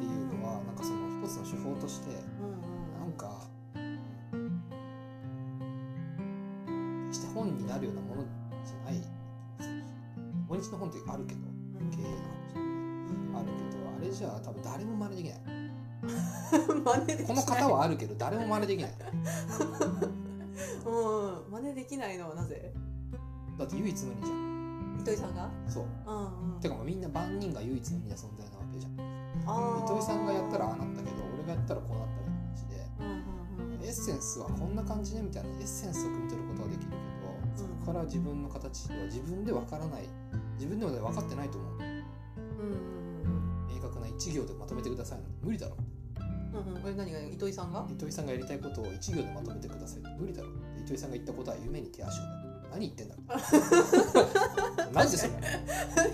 [0.06, 2.10] うのはなんかその一つの手法として
[10.72, 11.40] の本ってあるけど
[11.90, 15.40] 経営の話あるけどあれじゃあ多分誰も真似できない。
[16.50, 17.26] 真似できない。
[17.26, 18.92] この方はあるけど誰も真似できない。
[20.86, 22.72] うん真似できないのはなぜ？
[23.58, 24.98] だって唯一無二じゃん。
[25.00, 25.50] 糸井さんが？
[25.68, 25.84] そう。
[26.06, 26.60] うんうん。
[26.60, 28.92] てかもうみんな万人が唯一無二な存在なわけじゃん。
[29.84, 32.86] 糸井さんがやったらああなったけど俺がやったらこうなったみたいな話で。
[33.00, 33.40] うんうんうん
[33.82, 37.00] エッセンスはこんな感じねみたいなエッセンスを汲み取ることはできるけど
[37.56, 40.08] そこから自分の形は自分でわからない
[40.60, 41.72] 自分でも分かってないと思う。
[41.72, 42.00] うんうん
[43.74, 45.76] 明確な一行でまとめてくださいなんて無理だろ。
[46.52, 47.86] ううんうん、え何が糸井さんが？
[47.90, 50.48] 糸井さんがやりたいことを1行でまとめてください無理だろ。
[50.84, 52.28] 糸井さんが言ったことは夢に手足をだ
[52.72, 53.14] 何言ってんだ。
[54.92, 55.26] なんでそ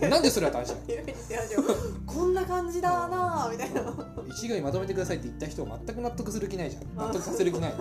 [0.01, 0.09] れ？
[0.09, 0.85] なんでそれは大事なの？
[0.89, 1.63] 夢に手足を。
[2.07, 3.83] こんな感じだなみたいな。
[4.29, 6.95] 一行にまとめてくださいって言った人を全く納得する気ないじゃん。
[6.95, 7.75] 納得させる気ない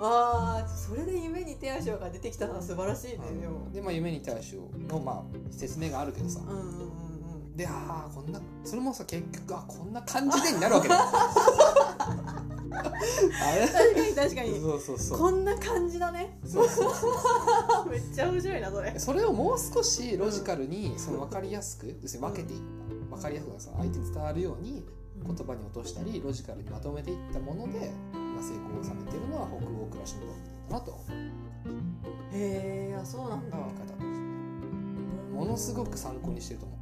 [0.00, 3.18] ああそれで夢に手足が出てきたのは素晴らしいね。
[3.40, 6.64] でもでまあ夢に手足をのまあ説明があるけどさ、うんうんうんう
[7.52, 7.56] ん。
[7.56, 10.94] でああこんなそれもさ結局あこんな感じでになるわけだ。
[10.96, 11.00] よ
[12.70, 13.66] あれ？
[13.66, 14.60] 確かに確かに。
[14.60, 15.18] そうそうそう。
[15.18, 16.38] こんな感じだね。
[16.44, 16.92] そうそう
[17.90, 18.98] めっちゃ面白いなそれ。
[18.98, 22.78] それをもう少しロジカルにその分かりやすく要するに分けていった。
[23.16, 24.84] 分かりやすくその相手に伝わるように
[25.26, 29.07] 言葉に落としたりロジカルにまとめていったもので今成功を収め
[29.38, 30.36] のは北欧暮らしの動物
[30.70, 30.98] だなと
[32.32, 33.56] へえあそうなんだ。
[33.56, 34.04] 方として。
[35.34, 36.78] ものすごく参考にしてると思う。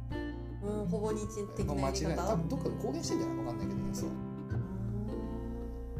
[0.81, 2.17] うんほぼ日的な間違いない。
[2.17, 4.09] 多分どっかで公言してんじゃない分かんないけどねそう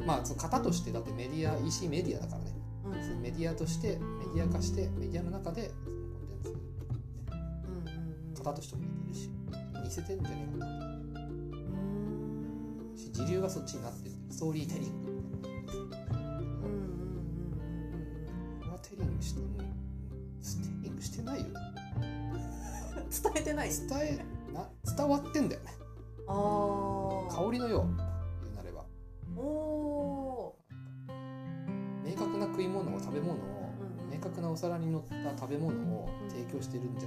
[0.06, 2.52] まあその型としてだってメディア EC メディアだからね。
[2.86, 2.94] うん。
[2.94, 5.76] うんそのメディアとしてメディア化してメディアの中でその
[6.18, 6.60] コンテンツ
[7.32, 9.30] うんうん型としても似てるし
[9.84, 10.78] 似せてんじゃねえかなう
[12.94, 12.98] ん。
[12.98, 14.16] し時流がそっちになってる。
[14.30, 15.17] ストーリーテリング
[23.40, 23.70] えてない。
[23.70, 25.74] 伝えな伝わってんだよね。
[26.28, 27.96] ああ香りのよう
[28.44, 28.86] 言うなれば。
[29.36, 30.56] おお
[32.04, 33.36] 明確な食い物を食べ物を
[34.06, 34.12] うん。
[34.12, 37.07] 明確なお皿に乗った食べ物を提供してるんじゃ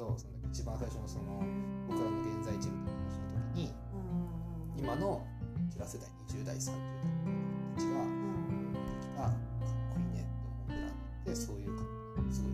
[0.00, 1.44] どその一番最初のその
[1.86, 5.26] 僕らの現在地みたいな話の時にうん今の
[5.68, 6.80] うちら世代20代30代の
[7.76, 8.76] 人たちがうんうん
[9.18, 9.32] あかっ
[9.92, 12.36] こいいねって思うブランドってそういう感じ。
[12.36, 12.52] すごい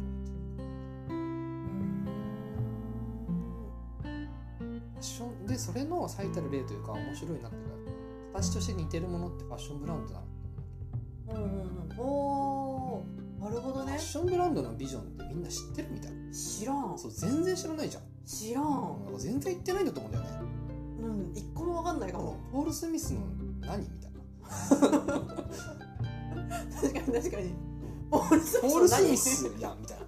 [4.03, 7.77] ファッションでそれの最たる例というか面白いなっていうか
[8.35, 11.99] 形として似てるものってファッションブランドだなうんうんうん。
[11.99, 13.93] おーなるほどね。
[13.93, 16.13] ファッションブランドのビジョンってみんな知ってるみたい。
[16.33, 16.99] 知らん。
[16.99, 18.03] そう全然知らないじゃん。
[18.25, 18.65] 知らん。
[19.05, 20.31] なんか全然言ってないんだと思うんだよね。
[21.03, 21.33] うん。
[21.37, 22.37] 一個もわかんないかも。
[22.53, 23.21] ポール・スミスの
[23.61, 24.19] 何みたいな。
[26.81, 27.55] 確かに確かに。
[28.11, 30.07] ポール・スミスポール・スミ何スやんみたいな、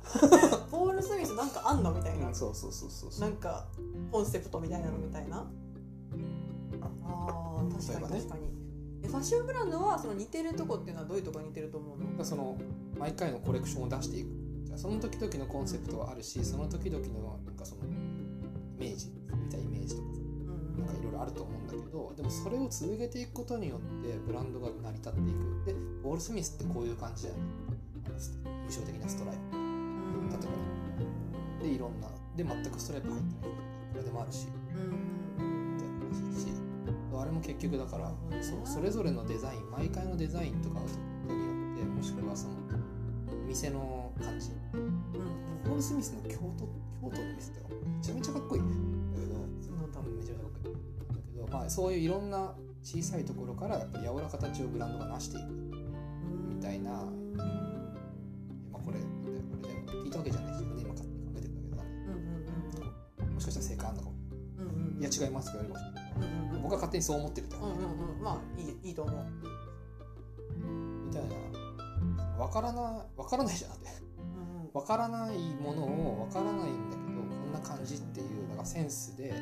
[0.71, 2.29] ポール・スミスなんかあんのみたいな。
[2.29, 3.29] うんそうそうそうそうそう。
[3.29, 3.67] なんか
[4.13, 5.45] コンセプトみたいなのみたいな。
[7.03, 8.43] あー確かに確かに。
[9.03, 12.25] えファッションブランドはその似てるとこっていうのはどういうとこに似てると思うの？
[12.25, 12.57] その
[12.97, 14.29] 毎回のコレクションを出していく。
[14.65, 17.87] じゃあその時々のコンセプトはあるしその時々のなんかそのイ
[18.79, 25.65] メージ見たイメージとかさうんなんかいろいろあると思うんだけどでもそれを続けていくことによってブランドが成り立っていく。
[25.67, 27.43] でポール・スミスってこういう感じだよね。
[28.69, 30.29] 印象的なストライうん。
[30.31, 30.39] 例え
[31.59, 32.09] プでいろんな。
[32.37, 34.47] で全くストライプ入ってないこれでもあるし。
[34.47, 34.79] み
[35.81, 36.69] たいな話だし。
[37.21, 42.55] あれも結局だからうんそうそれぞれのデザイン毎回のデザインとかアウトプットによってもしくはその
[43.49, 44.51] 店の感じ。
[44.75, 44.91] うんうん。
[45.65, 46.69] ポール・スミスの京都
[47.01, 48.63] 京都の店ってめちゃめちゃかっこいい。
[48.63, 50.81] んだけどそうなんだめちゃめちゃかっこいいんだ
[51.35, 55.47] けど、まあ、そういういろんな小さいところからやっぱり柔らか形をブランドが成していく、
[56.57, 57.03] みたいな。
[57.03, 57.37] うん。
[58.73, 60.05] まあ、これあれだよ。
[60.05, 61.83] 聞いたわけじゃないし自分で今勝手に考えてるんだけど。
[61.83, 61.89] ね
[63.29, 64.15] うんもしかしたら正解あるのかも。
[64.59, 64.97] うんうんうん。
[64.97, 66.53] うんいや違いますとか言われるかもしれないけうんうんうん。
[66.55, 68.23] ど僕は勝手にそう思ってるってうんうん。
[68.23, 69.15] まあいいいいと思う。
[71.07, 71.29] みたいな
[72.39, 73.91] 分からな分からないじゃんって。
[74.17, 74.71] うんうん。
[74.73, 79.35] 分からないものを分からないんだけどこんな感じっていうなんかセンスで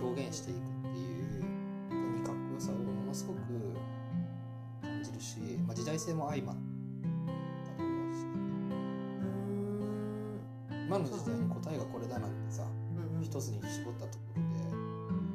[0.00, 0.60] 表現していくっ
[0.92, 1.42] ていう
[1.90, 3.40] ことにかっこよさをものすごく
[4.82, 6.62] 感じるし、まあ、時代性も相まった
[7.76, 8.18] と思うし。
[10.86, 13.24] 今の時代に答えがこれだなんてさうんうん。
[13.24, 14.60] 一つに絞ったところで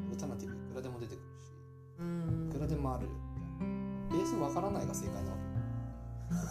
[0.07, 1.51] オルタナティブいくらでも出てくるし
[1.99, 3.07] うんいくらでもある。
[4.11, 5.40] ベース分からないが正解なわけ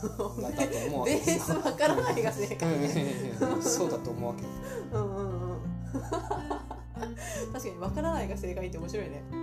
[0.08, 2.74] だだと思うわ ベースわからないが正解。
[2.74, 4.42] うんうんそうだと思うわけ。
[4.42, 4.48] よ
[4.92, 5.60] うんうんうん。
[7.52, 9.22] 確かにわからないが正解って面白いね。
[9.32, 9.40] うん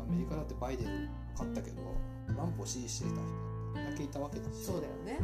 [0.00, 1.82] アメリカだってバイデン勝ったけど
[2.26, 5.20] トランプを支持していた人だけいたわけだしうんそうだよね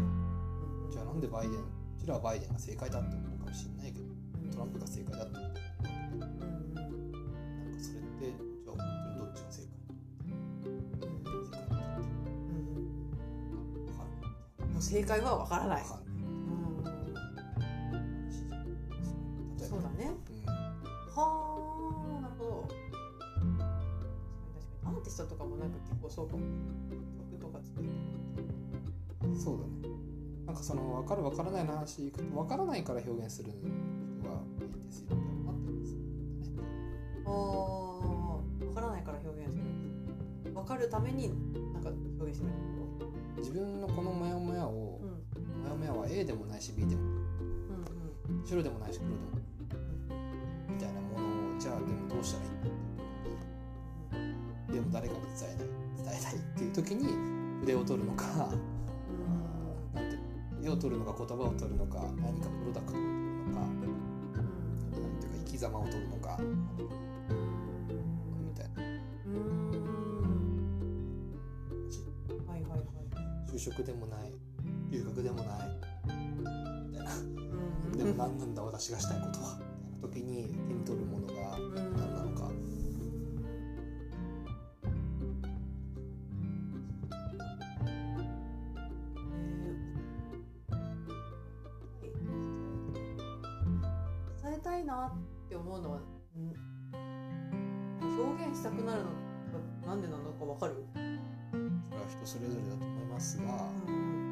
[0.91, 1.65] じゃあなんでバイデンう
[1.99, 5.54] ちらはバイデンが正解だって思うかもしれないけどトランプが正解だって思う
[14.95, 15.83] 正解はわからない。
[15.83, 15.87] ん
[19.59, 20.13] そうだね。
[20.47, 20.55] うん。
[21.13, 22.65] は
[24.85, 26.43] あーティストとかもなんか結構そうかも。
[27.33, 27.91] 曲とか作って
[29.37, 29.97] そうだね。
[30.47, 33.63] なんかその分かる分からないの話いくと分からないから表現する人
[34.29, 35.17] がいいんですよ。
[35.17, 35.97] みたいなってます
[37.27, 37.33] ああ
[38.65, 39.65] 分からないから表現する。
[40.53, 41.31] 分かるために
[41.73, 42.53] なんか表現してる
[43.45, 44.11] 自分のこの
[45.85, 47.03] うんモヤモヤは A でもないし B でも。
[47.03, 47.13] ない
[48.31, 49.21] うん白でもないし黒でも。
[49.33, 49.41] ない
[50.69, 52.49] みたいなものをじゃあでもどうしたらい
[54.71, 55.67] いでも誰かに伝えない
[56.13, 57.07] 伝えないっていう時に
[57.61, 58.25] 筆を取るのか
[59.95, 63.11] なんていうの絵を取るのか言葉を取るのか何かプロダクトを取る
[63.49, 63.71] のかなん
[65.21, 66.39] ていうか生き様を取るのか。
[66.41, 66.47] み
[68.55, 68.83] たいな。
[72.53, 72.81] はいはいはい。
[73.53, 74.33] 就職でもない
[74.95, 75.47] 留学でもない。
[76.39, 77.99] みたいなうん。
[77.99, 79.59] でも何なんだ私がしたいことは。
[80.01, 82.45] みたいな時に手に取るものが何なのか。
[94.41, 95.99] 伝えたいなって思うのは、
[96.37, 96.53] うん、
[98.21, 99.09] 表現したくなるの
[99.83, 104.24] がなんでなのかわかる、それは人それぞれだと思いますが、ね、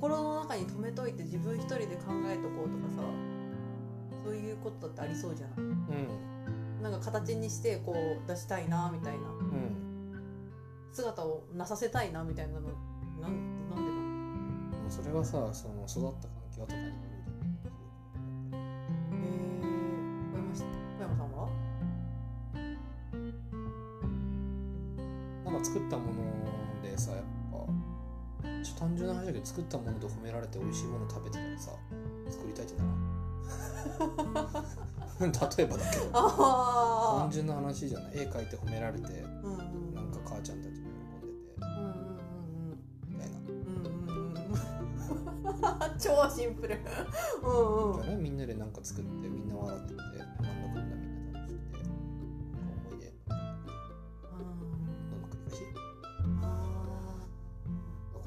[0.00, 3.02] 心の中に留めといて自分一人で考えとこうとかさ
[4.24, 6.82] そういうことだってありそうじゃないうん。
[6.82, 9.28] なんか形にしてこう出したいなみたいな。
[9.28, 9.84] うん
[10.90, 12.60] 姿をなさせたいなみたいなの
[13.20, 13.90] なんなんで
[14.78, 14.90] なの？
[14.90, 16.94] それはさその育った環境とかによる
[18.52, 20.64] えー、小山し
[20.98, 21.48] 小山さんは？
[25.44, 26.07] なんか作ったもの
[29.48, 31.70] 作ったもので褒められて美味しいもの食べてたらさ
[32.30, 32.90] 作りたいってなら
[35.26, 35.32] ん？
[35.32, 36.10] 例えばだけど。
[36.14, 38.18] あ単純な話じゃない。
[38.18, 39.94] 絵描いて褒められてあうんうん。
[39.94, 40.88] なんか母ちゃんたちも
[41.20, 42.78] 喜んでてうんうん
[43.08, 43.84] みたいなうんうん。
[43.86, 44.58] うんうんうん
[45.98, 46.78] 超シンプル。
[47.42, 48.22] うんうん。
[48.22, 50.02] みんなでなんか作ってみんな笑ってて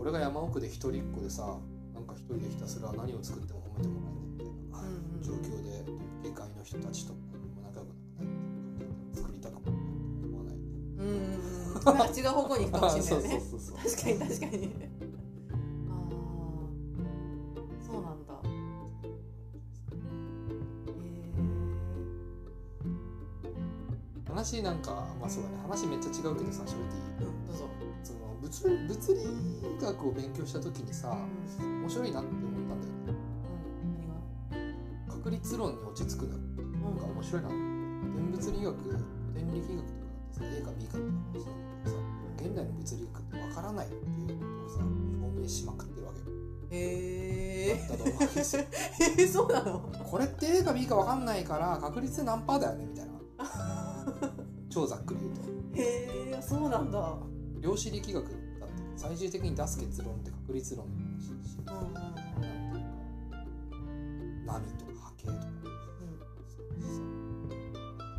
[0.01, 1.45] これが山奥で一人っ子でさ
[1.93, 5.21] なんか一人でひたすら何を作っても褒めてもらえないみたいなうんうん。
[5.21, 5.85] 状況で
[6.23, 7.13] 下界の人たちと
[7.61, 10.55] 仲良くならない作りたくも思わない？
[10.55, 11.83] うんうんうん。
[11.85, 13.41] なんか違う方向に行くかもしれないね。
[13.77, 14.73] 確かに確かに。
[15.87, 16.09] ああ
[17.85, 18.33] そうなんだ。
[24.27, 25.57] 話なんかまあそうだね。
[25.61, 26.73] 話めっちゃ違うけどさ正
[27.19, 27.30] 直
[28.51, 31.17] 物物理学を勉強した時にさ
[31.59, 31.81] うん。
[31.81, 33.13] 面白いなって思ったんだよね。
[34.51, 37.57] 何が確率論に落ち着くのが面白いな電
[38.31, 38.75] 物理学
[39.33, 41.97] 電力学とかだとさ A か B かって話なんだけどさ
[42.37, 46.25] 現代の物理学ってわからないっていうことをさ証明しまくってるわけよ。
[46.71, 48.63] へえだと思うわけですよ。
[48.63, 49.79] えー、そうなの？
[50.09, 53.11] これって A か B かわかんないから確率何パーだよねみたいな。
[54.69, 55.41] 超ざっくり言うと。
[55.81, 57.17] へえそうなんだ
[57.61, 58.23] 量子力学
[58.59, 61.93] だって最終的に出す結論って確率論の話だしうん
[64.45, 65.37] なんていうか波とか波形とか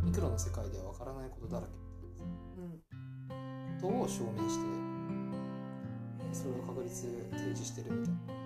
[0.05, 1.73] ミクロの世界では分からないことだらけ
[2.07, 2.69] み
[3.29, 4.65] たいなことを証明して
[6.33, 8.42] それを確率提示してるみたいな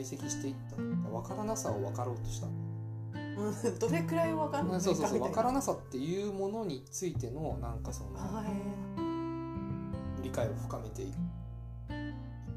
[0.00, 1.10] 解析していった。
[1.10, 2.46] わからなさを分かろうとした。
[2.46, 5.18] うんどれくらいわかんないそうそうそう。
[5.20, 10.22] 分からななさっていうものについてのなんかそのはい。
[10.22, 11.12] 理解を深めていっ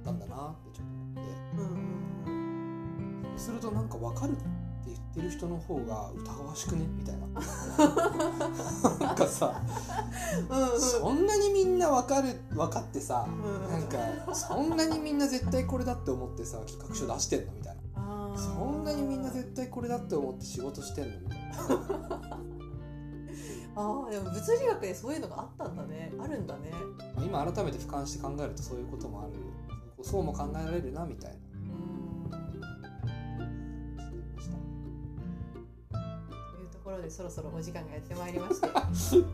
[0.03, 1.21] たんだなってちょっと思って。
[1.57, 4.31] うんうんそうするとなんか分かる。
[4.31, 4.52] って言
[5.13, 6.85] ってる人の方が疑わしくね？
[6.97, 7.27] みたいな。
[9.05, 9.61] なんかさ
[10.49, 10.81] うんうん。
[10.81, 13.71] そんなにみんな分かる分かってさうん。
[13.71, 17.53] なんかそんなにみんな絶対これだって思ってさ企画書出してんの？
[17.53, 17.81] みたいな。
[18.35, 21.19] そんなにみんな絶対これだって思って仕事してんの？
[21.21, 22.37] みたいな。
[23.75, 26.11] あーでも物理学でそういうのがあったんだね。
[26.19, 26.71] あるんだね。
[27.15, 29.33] まあ今改めて俯瞰して考えるとそういうこともある。
[30.03, 31.37] そうも考えられるなみたいな
[37.03, 38.67] でそろそろお時間がやってまいりまして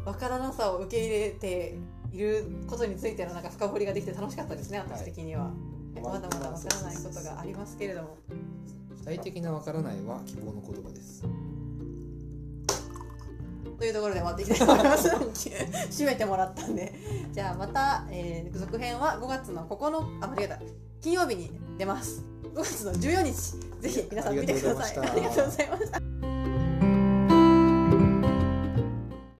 [0.05, 1.77] わからなさを受け入れて
[2.11, 5.51] いることについてのなんか深掘りができて楽しかったですね私的には、
[6.01, 8.17] まだまだわからないことがありますけれども。
[8.99, 11.23] 具体的なわからないは希望の言葉です。
[13.77, 15.09] というところで終わっていきたいと思います。
[15.09, 16.93] 締めてもらったんで。
[17.31, 20.59] じゃあまた、えー、続編は5月の9日あ間違えた。
[21.01, 22.23] 金曜日に出ます。
[22.53, 23.57] 5月の14日。
[23.79, 24.97] ぜひ皆さん見てください。
[24.97, 26.08] ありがとうございました